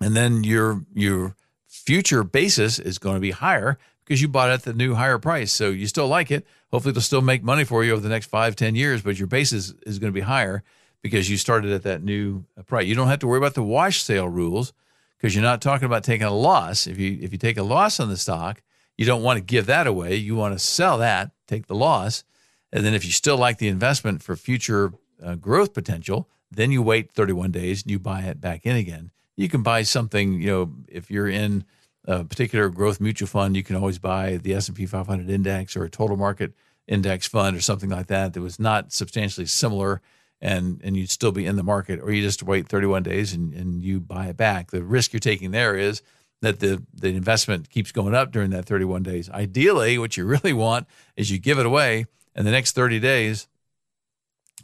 [0.00, 1.34] and then your your
[1.66, 5.18] future basis is going to be higher because you bought it at the new higher
[5.18, 5.52] price.
[5.52, 6.46] So you still like it.
[6.72, 9.28] Hopefully, it'll still make money for you over the next five, ten years, but your
[9.28, 10.62] basis is going to be higher
[11.02, 12.86] because you started at that new price.
[12.86, 14.72] You don't have to worry about the wash sale rules
[15.20, 16.86] because you're not talking about taking a loss.
[16.86, 18.62] If you if you take a loss on the stock,
[18.96, 20.16] you don't want to give that away.
[20.16, 22.24] You want to sell that, take the loss,
[22.72, 26.82] and then if you still like the investment for future uh, growth potential, then you
[26.82, 29.10] wait 31 days and you buy it back in again.
[29.36, 31.64] You can buy something, you know, if you're in
[32.06, 35.90] a particular growth mutual fund, you can always buy the S&P 500 index or a
[35.90, 36.52] total market
[36.88, 40.00] index fund or something like that that was not substantially similar
[40.40, 43.52] and and you'd still be in the market, or you just wait 31 days and,
[43.54, 44.70] and you buy it back.
[44.70, 46.02] The risk you're taking there is
[46.40, 49.28] that the the investment keeps going up during that 31 days.
[49.30, 53.48] Ideally, what you really want is you give it away, and the next 30 days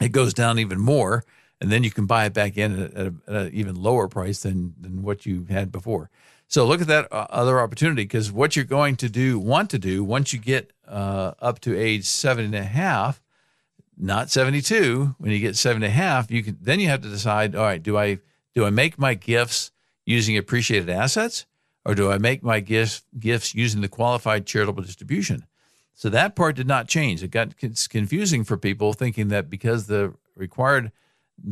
[0.01, 1.23] it goes down even more,
[1.59, 5.03] and then you can buy it back in at, an even lower price than than
[5.03, 6.09] what you had before.
[6.49, 9.79] So look at that uh, other opportunity because what you're going to do, want to
[9.79, 13.21] do once you get uh, up to age seven and a half,
[13.97, 15.15] not 72.
[15.17, 17.63] When you get seven and a half, you can then you have to decide, all
[17.63, 18.19] right, do I
[18.53, 19.71] do I make my gifts
[20.05, 21.45] using appreciated assets
[21.85, 25.45] or do I make my gifts gifts using the qualified charitable distribution?
[25.93, 27.23] So that part did not change.
[27.23, 30.91] It got confusing for people thinking that because the required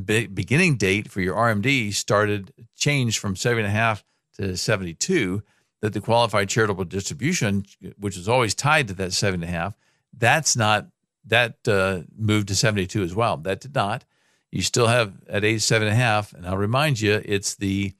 [0.05, 4.03] be- beginning date for your RMD started changed from seven and a half
[4.37, 5.41] to 72,
[5.81, 7.65] that the qualified charitable distribution,
[7.97, 9.75] which is always tied to that seven and a half,
[10.17, 10.87] that's not
[11.27, 13.37] that uh, moved to 72 as well.
[13.37, 14.05] That did not.
[14.51, 17.93] You still have at age seven and a half, and I'll remind you, it's the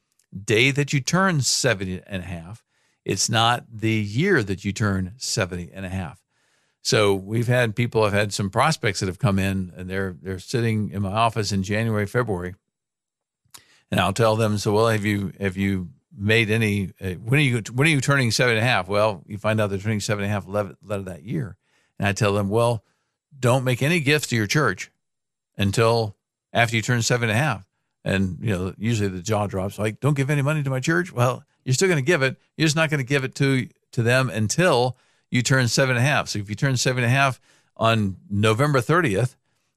[0.44, 2.64] day that you turn 70 and a half.
[3.04, 6.22] It's not the year that you turn 70 and a half.
[6.82, 10.38] So we've had people, I've had some prospects that have come in and they're they're
[10.38, 12.54] sitting in my office in January, February,
[13.90, 16.92] and I'll tell them, so well, have you have you made any?
[17.02, 18.88] Uh, when are you when are you turning seven and a half?
[18.88, 21.58] Well, you find out they're turning seven and a half of that year,
[21.98, 22.84] and I tell them, well,
[23.40, 24.92] don't make any gifts to your church
[25.58, 26.16] until
[26.54, 27.68] after you turn seven and a half.
[28.04, 29.80] And you know, usually the jaw drops.
[29.80, 31.12] Like, don't give any money to my church.
[31.12, 32.38] Well, you're still going to give it.
[32.56, 34.98] You're just not going to give it to to them until
[35.32, 36.30] you turn seven and a half.
[36.30, 37.40] So if you turn seven and a half
[37.78, 39.36] on November 30th,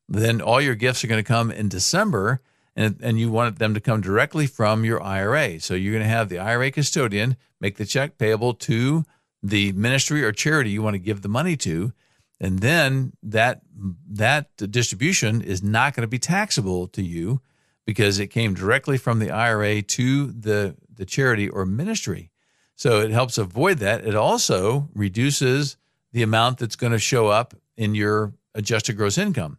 [0.09, 2.41] then all your gifts are going to come in December,
[2.75, 5.61] and, and you want them to come directly from your IRA.
[5.61, 9.05] So you're going to have the IRA custodian make the check payable to
[9.43, 11.93] the ministry or charity you want to give the money to,
[12.41, 13.63] and then that
[14.11, 17.41] that distribution is not going to be taxable to you
[17.85, 22.31] because it came directly from the IRA to the the charity or ministry.
[22.77, 24.07] So it helps avoid that.
[24.07, 25.77] It also reduces
[26.13, 29.59] the amount that's going to show up in your adjusted gross income.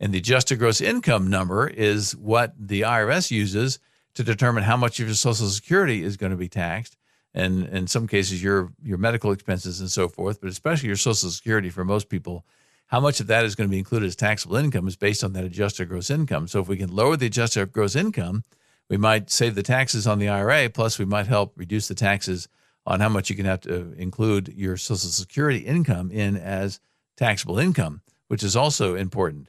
[0.00, 3.78] And the adjusted gross income number is what the IRS uses
[4.14, 6.96] to determine how much of your Social Security is going to be taxed.
[7.34, 11.30] And in some cases, your, your medical expenses and so forth, but especially your Social
[11.30, 12.44] Security for most people,
[12.86, 15.32] how much of that is going to be included as taxable income is based on
[15.32, 16.46] that adjusted gross income.
[16.46, 18.44] So if we can lower the adjusted gross income,
[18.88, 22.48] we might save the taxes on the IRA, plus we might help reduce the taxes
[22.86, 26.80] on how much you can have to include your Social Security income in as
[27.16, 29.48] taxable income, which is also important.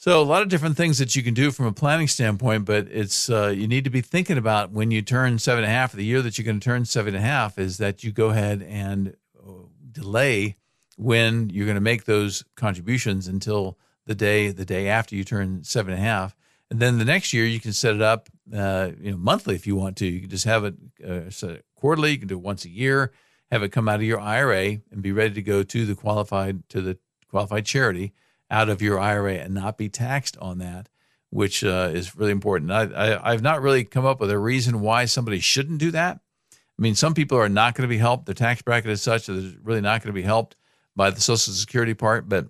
[0.00, 2.86] So a lot of different things that you can do from a planning standpoint, but
[2.88, 5.90] it's uh, you need to be thinking about when you turn seven and a half.
[5.90, 8.28] The year that you're going to turn seven and a half is that you go
[8.28, 10.54] ahead and uh, delay
[10.96, 15.64] when you're going to make those contributions until the day the day after you turn
[15.64, 16.36] seven and a half,
[16.70, 19.66] and then the next year you can set it up, uh, you know, monthly if
[19.66, 20.06] you want to.
[20.06, 22.12] You can just have it uh, set it quarterly.
[22.12, 23.10] You can do it once a year.
[23.50, 26.68] Have it come out of your IRA and be ready to go to the qualified
[26.68, 28.12] to the qualified charity
[28.50, 30.88] out of your IRA and not be taxed on that,
[31.30, 32.70] which uh, is really important.
[32.70, 36.20] I, I, I've not really come up with a reason why somebody shouldn't do that.
[36.52, 38.26] I mean, some people are not going to be helped.
[38.26, 40.56] Their tax bracket is such that they're really not going to be helped
[40.94, 42.46] by the Social Security part, but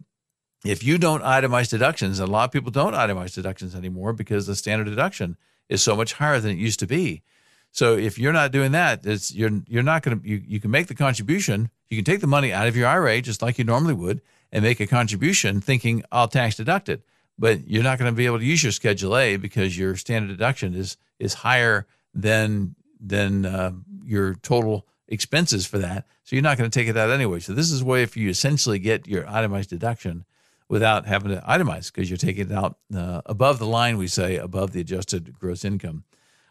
[0.65, 4.57] if you don't itemize deductions, a lot of people don't itemize deductions anymore because the
[4.57, 5.37] standard deduction
[5.69, 7.23] is so much higher than it used to be.
[7.71, 10.71] So if you're not doing that, it's you're you're not going to you, you can
[10.71, 11.71] make the contribution.
[11.89, 14.21] You can take the money out of your IRA just like you normally would
[14.53, 17.03] and make a contribution thinking I'll tax deduct it.
[17.39, 20.29] But you're not going to be able to use your Schedule A because your standard
[20.29, 23.73] deduction is is higher than than uh,
[24.05, 26.07] your total expenses for that.
[26.25, 27.41] So you're not going to take it out anyway.
[27.41, 30.25] So this is a way for you essentially get your itemized deduction
[30.69, 34.37] without having to itemize because you're taking it out uh, above the line, we say,
[34.37, 36.05] above the adjusted gross income.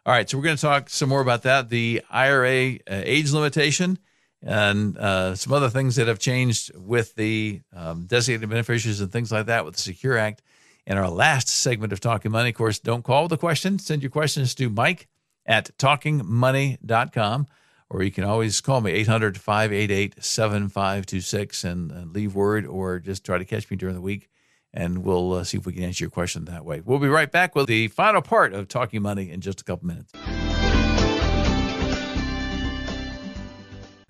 [0.05, 3.31] All right, so we're going to talk some more about that, the IRA uh, age
[3.31, 3.99] limitation,
[4.43, 9.31] and uh, some other things that have changed with the um, designated beneficiaries and things
[9.31, 10.41] like that with the Secure Act.
[10.85, 13.77] In our last segment of Talking Money, of course, don't call a question.
[13.77, 15.07] Send your questions to Mike
[15.45, 17.47] at talkingmoney.com
[17.89, 23.37] or you can always call me 800 588 7526 and leave word or just try
[23.37, 24.29] to catch me during the week
[24.73, 26.81] and we'll uh, see if we can answer your question that way.
[26.81, 29.87] We'll be right back with the final part of Talking Money in just a couple
[29.87, 30.11] minutes.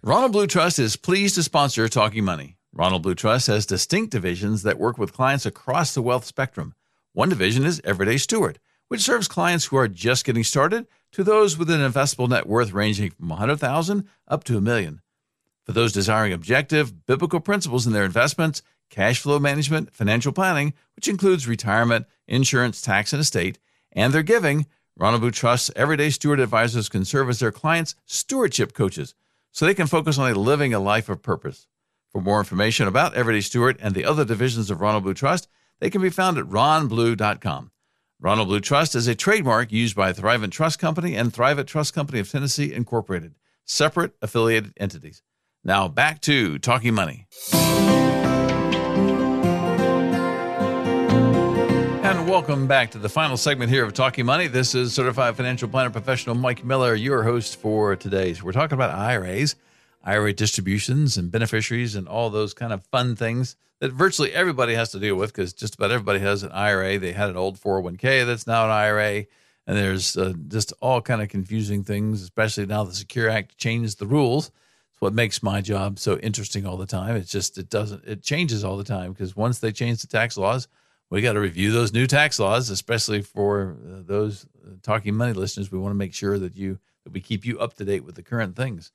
[0.08, 2.56] Ronald Blue Trust is pleased to sponsor Talking Money.
[2.72, 6.76] Ronald Blue Trust has distinct divisions that work with clients across the wealth spectrum.
[7.12, 11.58] One division is Everyday Steward, which serves clients who are just getting started to those
[11.58, 15.02] with an investable net worth ranging from 100,000 up to a million.
[15.66, 21.10] For those desiring objective biblical principles in their investments, cash flow management, financial planning, which
[21.10, 23.60] includes retirement, insurance, tax, and estate,
[23.92, 28.72] and their giving, Ronald Blue Trust's Everyday Steward advisors can serve as their clients' stewardship
[28.72, 29.14] coaches
[29.58, 31.66] so they can focus on living a life of purpose.
[32.12, 35.48] For more information about Everyday Steward and the other divisions of Ronald Blue Trust,
[35.80, 37.72] they can be found at ronblue.com.
[38.20, 42.20] Ronald Blue Trust is a trademark used by Thrivent Trust Company and Thrivent Trust Company
[42.20, 43.34] of Tennessee, Incorporated,
[43.66, 45.24] separate affiliated entities.
[45.64, 47.26] Now back to Talking Money.
[52.28, 54.48] Welcome back to the final segment here of Talking Money.
[54.48, 58.34] This is certified financial planner professional Mike Miller, your host for today.
[58.34, 59.56] So we're talking about IRAs,
[60.04, 64.92] IRA distributions, and beneficiaries, and all those kind of fun things that virtually everybody has
[64.92, 67.00] to deal with because just about everybody has an IRA.
[67.00, 69.26] They had an old 401k that's now an IRA,
[69.66, 74.00] and there's uh, just all kind of confusing things, especially now the Secure Act changed
[74.00, 74.52] the rules.
[74.92, 77.16] It's what makes my job so interesting all the time.
[77.16, 80.36] It's just it doesn't it changes all the time because once they change the tax
[80.36, 80.68] laws
[81.10, 85.34] we got to review those new tax laws, especially for uh, those uh, talking money
[85.34, 85.72] listeners.
[85.72, 88.16] We want to make sure that you that we keep you up to date with
[88.16, 88.92] the current things.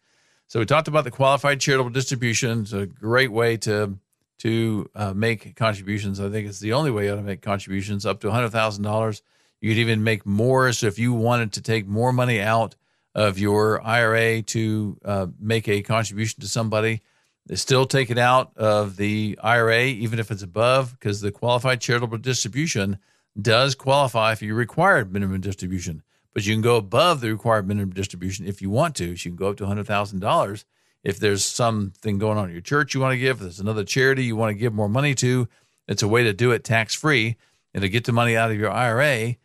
[0.46, 3.98] So we talked about the qualified charitable distributions, a great way to
[4.40, 6.20] to uh, make contributions.
[6.20, 9.22] I think it's the only way you to make contributions up to hundred thousand dollars.
[9.60, 10.72] You could even make more.
[10.72, 12.74] So if you wanted to take more money out
[13.14, 17.02] of your IRA to uh, make a contribution to somebody,
[17.46, 21.80] they still take it out of the IRA, even if it's above, because the qualified
[21.80, 22.98] charitable distribution
[23.40, 26.02] does qualify for your required minimum distribution.
[26.34, 29.16] But you can go above the required minimum distribution if you want to.
[29.16, 30.64] So you can go up to $100,000.
[31.04, 33.84] If there's something going on in your church you want to give, if there's another
[33.84, 35.48] charity you want to give more money to,
[35.88, 37.36] it's a way to do it tax free
[37.74, 39.36] and to get the money out of your IRA,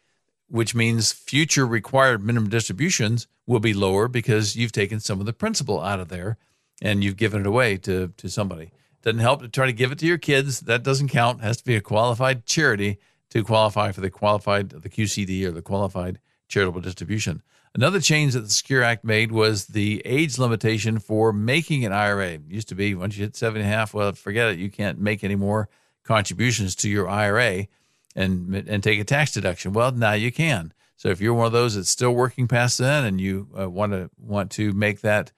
[0.49, 5.33] which means future required minimum distributions will be lower because you've taken some of the
[5.33, 6.37] principal out of there
[6.81, 8.71] and you've given it away to to somebody.
[9.01, 10.61] Doesn't help to try to give it to your kids.
[10.61, 11.39] That doesn't count.
[11.39, 12.99] It has to be a qualified charity
[13.29, 17.41] to qualify for the qualified the QCD or the qualified charitable distribution.
[17.75, 22.29] Another change that the Secure Act made was the age limitation for making an IRA.
[22.29, 24.57] It used to be once you hit seven and a half, well, forget it.
[24.57, 25.69] You can't make any more
[26.03, 27.67] contributions to your IRA
[28.15, 29.73] and and take a tax deduction.
[29.73, 30.73] Well, now you can.
[30.95, 33.91] So if you're one of those that's still working past then and you uh, want
[33.91, 35.31] to want to make that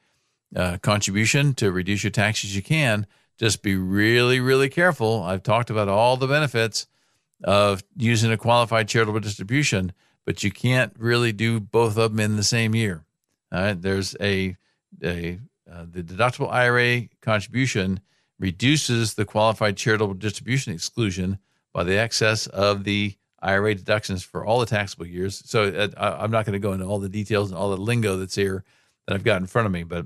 [0.56, 3.06] uh, contribution to reduce your taxes you can.
[3.38, 5.24] Just be really, really careful.
[5.24, 6.88] I've talked about all the benefits
[7.44, 9.94] of using a qualified charitable distribution,
[10.26, 13.06] but you can't really do both of them in the same year.
[13.52, 14.58] All right, there's a
[15.04, 15.40] a
[15.72, 18.02] uh, the deductible IRA contribution
[18.40, 21.38] reduces the qualified charitable distribution exclusion
[21.74, 25.42] by the excess of the IRA deductions for all the taxable years.
[25.46, 28.18] So uh, I'm not going to go into all the details and all the lingo
[28.18, 28.64] that's here
[29.08, 30.06] that I've got in front of me, but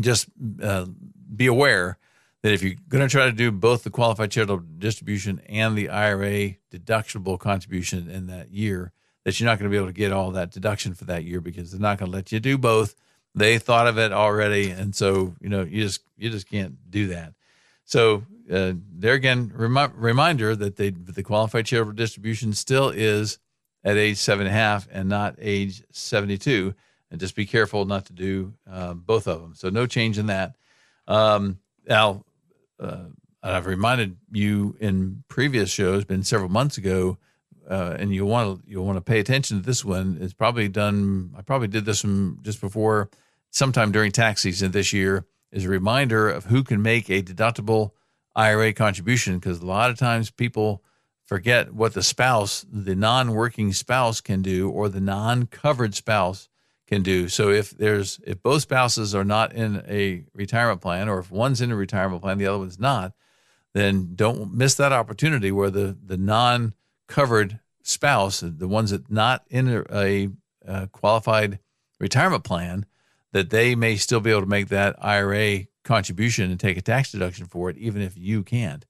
[0.00, 0.28] just
[0.62, 0.86] uh,
[1.34, 1.98] be aware
[2.42, 5.88] that if you're going to try to do both the qualified charitable distribution and the
[5.88, 8.92] IRA deductible contribution in that year,
[9.24, 11.40] that you're not going to be able to get all that deduction for that year
[11.40, 12.96] because they're not going to let you do both.
[13.34, 17.06] They thought of it already, and so you know you just you just can't do
[17.08, 17.32] that.
[17.84, 23.38] So uh, there again, rem- reminder that they the qualified charitable distribution still is
[23.84, 26.74] at age seven and a half and not age seventy two
[27.12, 29.54] and just be careful not to do uh, both of them.
[29.54, 30.56] So no change in that.
[31.06, 32.24] Um, now,
[32.80, 33.04] uh,
[33.42, 37.18] I've reminded you in previous shows, been several months ago,
[37.68, 40.18] uh, and you want to you want to pay attention to this one.
[40.20, 41.34] It's probably done.
[41.36, 43.10] I probably did this one just before,
[43.50, 45.26] sometime during tax season this year.
[45.52, 47.90] Is a reminder of who can make a deductible
[48.34, 50.82] IRA contribution because a lot of times people
[51.26, 56.48] forget what the spouse, the non-working spouse, can do, or the non-covered spouse
[56.86, 57.28] can do.
[57.28, 61.60] So if there's if both spouses are not in a retirement plan, or if one's
[61.60, 63.12] in a retirement plan, the other one's not,
[63.72, 66.74] then don't miss that opportunity where the the non
[67.06, 70.28] covered spouse, the ones that not in a, a,
[70.66, 71.58] a, qualified
[71.98, 72.86] retirement plan,
[73.32, 77.12] that they may still be able to make that IRA contribution and take a tax
[77.12, 78.86] deduction for it, even if you can't.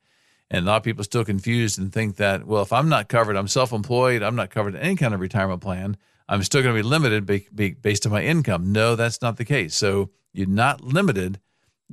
[0.51, 3.09] And a lot of people are still confused and think that, well, if I'm not
[3.09, 5.97] covered, I'm self employed, I'm not covered in any kind of retirement plan.
[6.33, 8.73] I'm still going to be limited be, be, based on my income.
[8.73, 9.75] No, that's not the case.
[9.75, 11.39] So you're not limited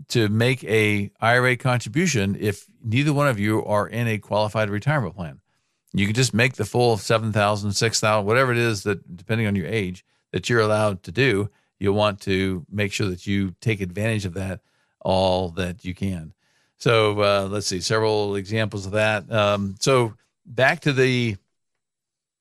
[0.08, 5.18] to make a IRA contribution if neither one of you are in a qualified retirement
[5.18, 5.42] plan.
[5.92, 9.68] You can just make the full 7,000, 6,000, whatever it is that depending on your
[9.68, 11.50] age that you're allowed to do.
[11.78, 14.62] You'll want to make sure that you take advantage of that
[15.02, 16.34] all that you can.
[16.78, 19.30] So uh, let's see, several examples of that.
[19.30, 20.14] Um, so
[20.46, 21.36] back to the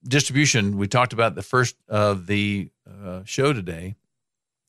[0.06, 3.94] distribution, we talked about the first of the uh, show today.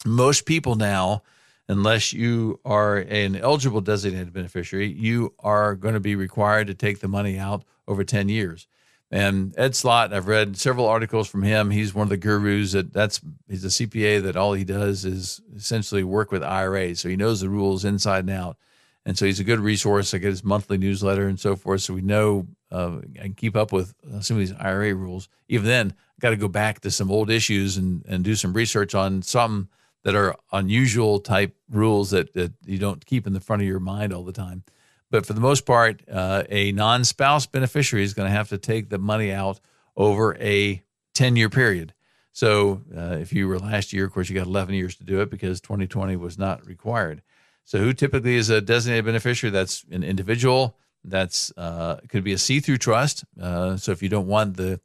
[0.06, 1.24] Most people now,
[1.68, 7.00] unless you are an eligible designated beneficiary, you are going to be required to take
[7.00, 8.68] the money out over 10 years.
[9.12, 11.72] And Ed Slott, I've read several articles from him.
[11.72, 15.42] He's one of the gurus that that's he's a CPA that all he does is
[15.56, 17.00] essentially work with IRAs.
[17.00, 18.58] So he knows the rules inside and out.
[19.06, 20.14] And so he's a good resource.
[20.14, 21.82] I get his monthly newsletter and so forth.
[21.82, 25.30] So we know uh, and keep up with uh, some of these IRA rules.
[25.48, 28.94] Even then, got to go back to some old issues and, and do some research
[28.94, 29.70] on some
[30.04, 33.80] that are unusual type rules that, that you don't keep in the front of your
[33.80, 34.64] mind all the time.
[35.12, 38.58] but for the most part, uh, a non spouse beneficiary is going to have to
[38.58, 39.60] take the money out
[39.96, 40.84] over a
[41.16, 41.94] 10 year period.
[42.32, 45.20] So uh, if you were last year, of course, you got 11 years to do
[45.22, 47.22] it because 2020 was not required.
[47.66, 49.52] So who typically is a designated beneficiary?
[49.52, 50.78] That's an individual.
[51.04, 53.24] That's uh, could be a see-through trust.
[53.40, 54.80] Uh, so if you don't want the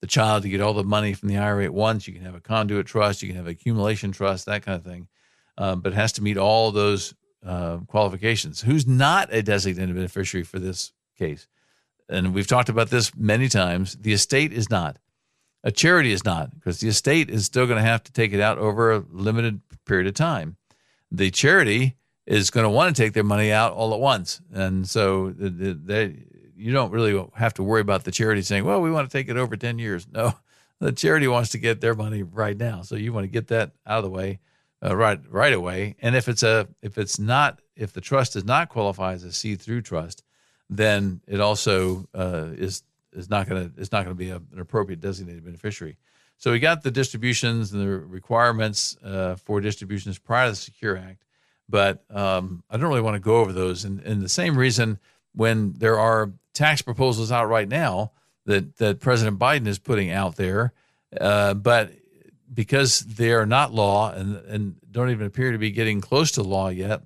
[0.00, 2.34] the child to get all the money from the IRA at once, you can have
[2.36, 5.08] a conduit trust, you can have accumulation trust, that kind of thing.
[5.56, 7.14] Uh, but it has to meet all those
[7.44, 8.60] uh, qualifications.
[8.60, 11.48] Who's not a designated beneficiary for this case?
[12.08, 13.96] And we've talked about this many times.
[14.00, 14.98] The estate is not.
[15.64, 18.40] A charity is not, because the estate is still going to have to take it
[18.40, 20.56] out over a limited period of time.
[21.10, 21.96] The charity
[22.28, 24.40] is going to want to take their money out all at once.
[24.52, 26.14] And so they,
[26.56, 29.30] you don't really have to worry about the charity saying, well, we want to take
[29.30, 30.06] it over 10 years.
[30.12, 30.34] No,
[30.78, 32.82] the charity wants to get their money right now.
[32.82, 34.40] So you want to get that out of the way
[34.84, 35.96] uh, right right away.
[36.00, 39.32] And if it's a if it's not if the trust does not qualify as a
[39.32, 40.22] see through trust,
[40.68, 44.36] then it also uh, is is not going to it's not going to be a,
[44.36, 45.96] an appropriate designated beneficiary.
[46.36, 50.96] So we got the distributions and the requirements uh, for distributions prior to the Secure
[50.96, 51.24] Act,
[51.68, 53.84] but um, I don't really want to go over those.
[53.84, 54.98] And, and the same reason
[55.34, 58.12] when there are tax proposals out right now
[58.46, 60.72] that that President Biden is putting out there,
[61.20, 61.92] uh, but
[62.52, 66.42] because they are not law and and don't even appear to be getting close to
[66.42, 67.02] law yet,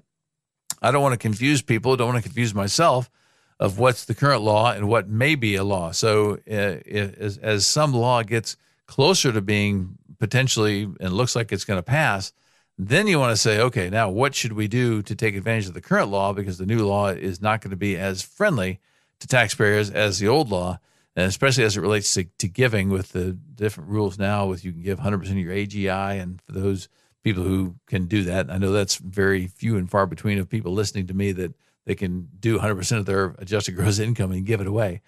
[0.80, 1.96] I don't want to confuse people.
[1.96, 3.10] Don't want to confuse myself
[3.58, 5.92] of what's the current law and what may be a law.
[5.92, 8.56] So uh, as, as some law gets
[8.86, 12.32] closer to being potentially and looks like it's going to pass,
[12.78, 15.74] then you want to say, okay, now what should we do to take advantage of
[15.74, 18.80] the current law because the new law is not going to be as friendly
[19.20, 20.78] to taxpayers as the old law,
[21.14, 24.72] and especially as it relates to, to giving with the different rules now with you
[24.72, 26.88] can give 100% of your AGI and for those
[27.22, 30.72] people who can do that, I know that's very few and far between of people
[30.72, 31.54] listening to me that
[31.84, 35.02] they can do 100% of their adjusted gross income and give it away.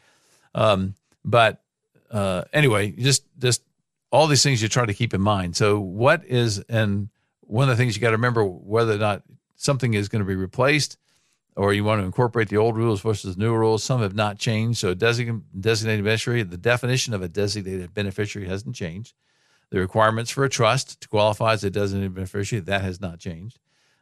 [0.54, 0.94] Um,
[1.24, 1.62] but
[2.10, 3.62] uh, anyway, just just
[4.12, 5.56] all these things you try to keep in mind.
[5.56, 7.08] So what is and
[7.47, 9.22] one of the things you got to remember whether or not
[9.57, 10.99] something is going to be replaced
[11.57, 13.84] or you want to incorporate the old rules versus new rules.
[13.84, 14.78] Some have not changed.
[14.78, 19.14] So designated beneficiary, the definition of a designated beneficiary hasn't changed.
[19.70, 23.59] The requirements for a trust to qualify as a designated beneficiary, that has not changed.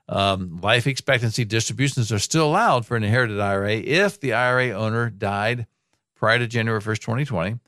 [0.09, 5.11] Um, life expectancy distributions are still allowed for an inherited IRA if the IRA owner
[5.11, 5.67] died
[6.15, 7.59] prior to January 1st, 2020.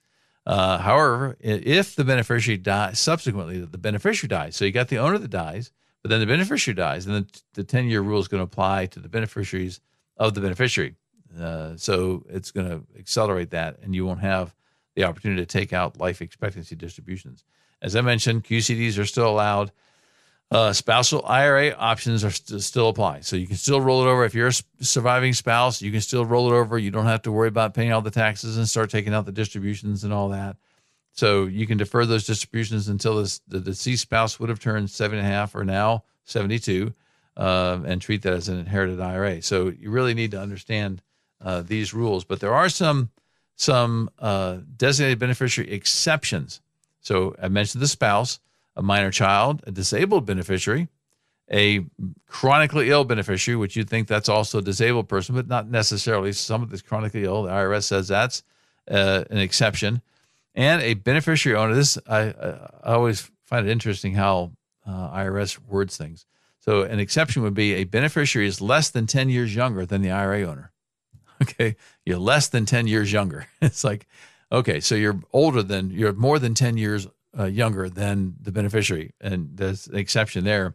[0.47, 4.57] Uh, however, if the beneficiary dies subsequently, the beneficiary dies.
[4.57, 5.73] So you got the owner that dies,
[6.03, 8.87] but then the beneficiary dies, and then the 10 year rule is going to apply
[8.87, 9.81] to the beneficiaries
[10.17, 10.97] of the beneficiary.
[11.39, 14.55] Uh, so it's going to accelerate that, and you won't have
[14.95, 17.45] the opportunity to take out life expectancy distributions.
[17.83, 19.73] As I mentioned, QCDs are still allowed.
[20.51, 23.21] Uh, spousal IRA options are st- still apply.
[23.21, 24.25] So you can still roll it over.
[24.25, 26.79] If you're a surviving spouse, you can still roll it over.
[26.79, 29.33] You don't have to worry about paying all the taxes and start taking out the
[29.33, 30.57] distributions and all that.
[31.13, 35.19] So you can defer those distributions until this, the deceased spouse would have turned seven
[35.19, 36.93] and a half or now 72
[37.37, 39.43] uh, and treat that as an inherited IRA.
[39.43, 41.03] So you really need to understand
[41.41, 42.25] uh, these rules.
[42.25, 43.11] But there are some
[43.57, 46.61] some uh, designated beneficiary exceptions.
[47.01, 48.41] So I mentioned the spouse
[48.77, 50.89] a minor child, a disabled beneficiary,
[51.51, 51.85] a
[52.27, 56.33] chronically ill beneficiary, which you'd think that's also a disabled person, but not necessarily.
[56.33, 58.43] Some of this chronically ill, the IRS says that's
[58.91, 60.03] uh, an exception,
[60.55, 61.75] and a beneficiary owner.
[61.75, 62.35] This I,
[62.83, 64.53] I always find it interesting how
[64.87, 66.27] uh, IRS words things.
[66.61, 70.11] So an exception would be a beneficiary is less than ten years younger than the
[70.11, 70.71] IRA owner.
[71.43, 71.75] Okay,
[72.07, 73.49] you're less than ten years younger.
[73.61, 74.07] It's like,
[74.53, 77.09] okay, so you're older than you're more than ten years
[77.39, 80.75] uh, younger than the beneficiary, and there's an exception there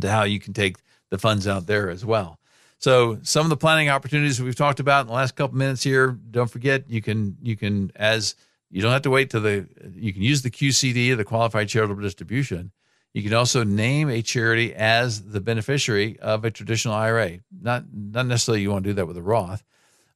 [0.00, 0.76] to how you can take
[1.10, 2.38] the funds out there as well.
[2.78, 6.18] So some of the planning opportunities we've talked about in the last couple minutes here.
[6.30, 8.34] Don't forget you can you can as
[8.70, 12.02] you don't have to wait till the you can use the QCD, the qualified charitable
[12.02, 12.72] distribution.
[13.14, 17.38] You can also name a charity as the beneficiary of a traditional IRA.
[17.50, 19.64] Not not necessarily you want to do that with a Roth,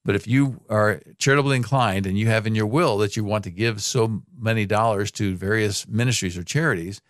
[0.04, 3.44] but if you are charitably inclined and you have in your will that you want
[3.44, 7.00] to give so many dollars to various ministries or charities,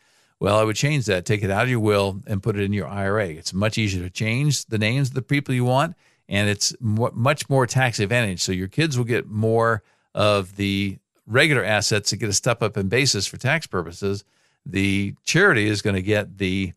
[0.40, 1.26] well, I would change that.
[1.26, 3.28] Take it out of your will and put it in your IRA.
[3.28, 5.94] It's much easier to change the names of the people you want,
[6.28, 8.40] and it's much more tax advantage.
[8.40, 9.82] So your kids will get more
[10.14, 14.24] of the regular assets to get a step up in basis for tax purposes.
[14.64, 16.72] The charity is going to get the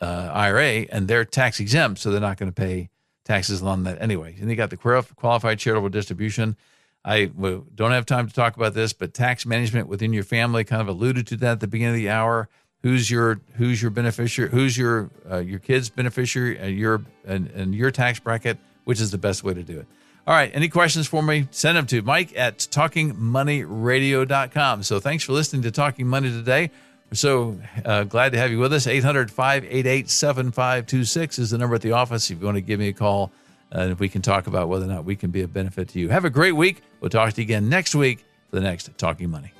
[0.00, 2.90] uh, IRA, and they're tax exempt, so they're not going to pay
[3.24, 4.36] taxes on that anyway.
[4.40, 6.56] And you got the qualified charitable distribution.
[7.04, 10.80] I don't have time to talk about this, but tax management within your family kind
[10.80, 12.48] of alluded to that at the beginning of the hour.
[12.82, 14.50] Who's your who's your beneficiary?
[14.50, 16.58] Who's your uh, your kid's beneficiary?
[16.58, 19.86] and your and, and your tax bracket which is the best way to do it.
[20.26, 20.50] All right.
[20.54, 21.48] Any questions for me?
[21.50, 24.82] Send them to Mike at talkingmoneyradio.com.
[24.82, 26.70] So thanks for listening to Talking Money today.
[27.10, 28.86] We're so uh, glad to have you with us.
[28.86, 32.30] 800 588 7526 is the number at the office.
[32.30, 33.30] If you want to give me a call,
[33.70, 35.98] and uh, we can talk about whether or not we can be a benefit to
[36.00, 36.08] you.
[36.08, 36.82] Have a great week.
[37.00, 39.52] We'll talk to you again next week for the next Talking Money.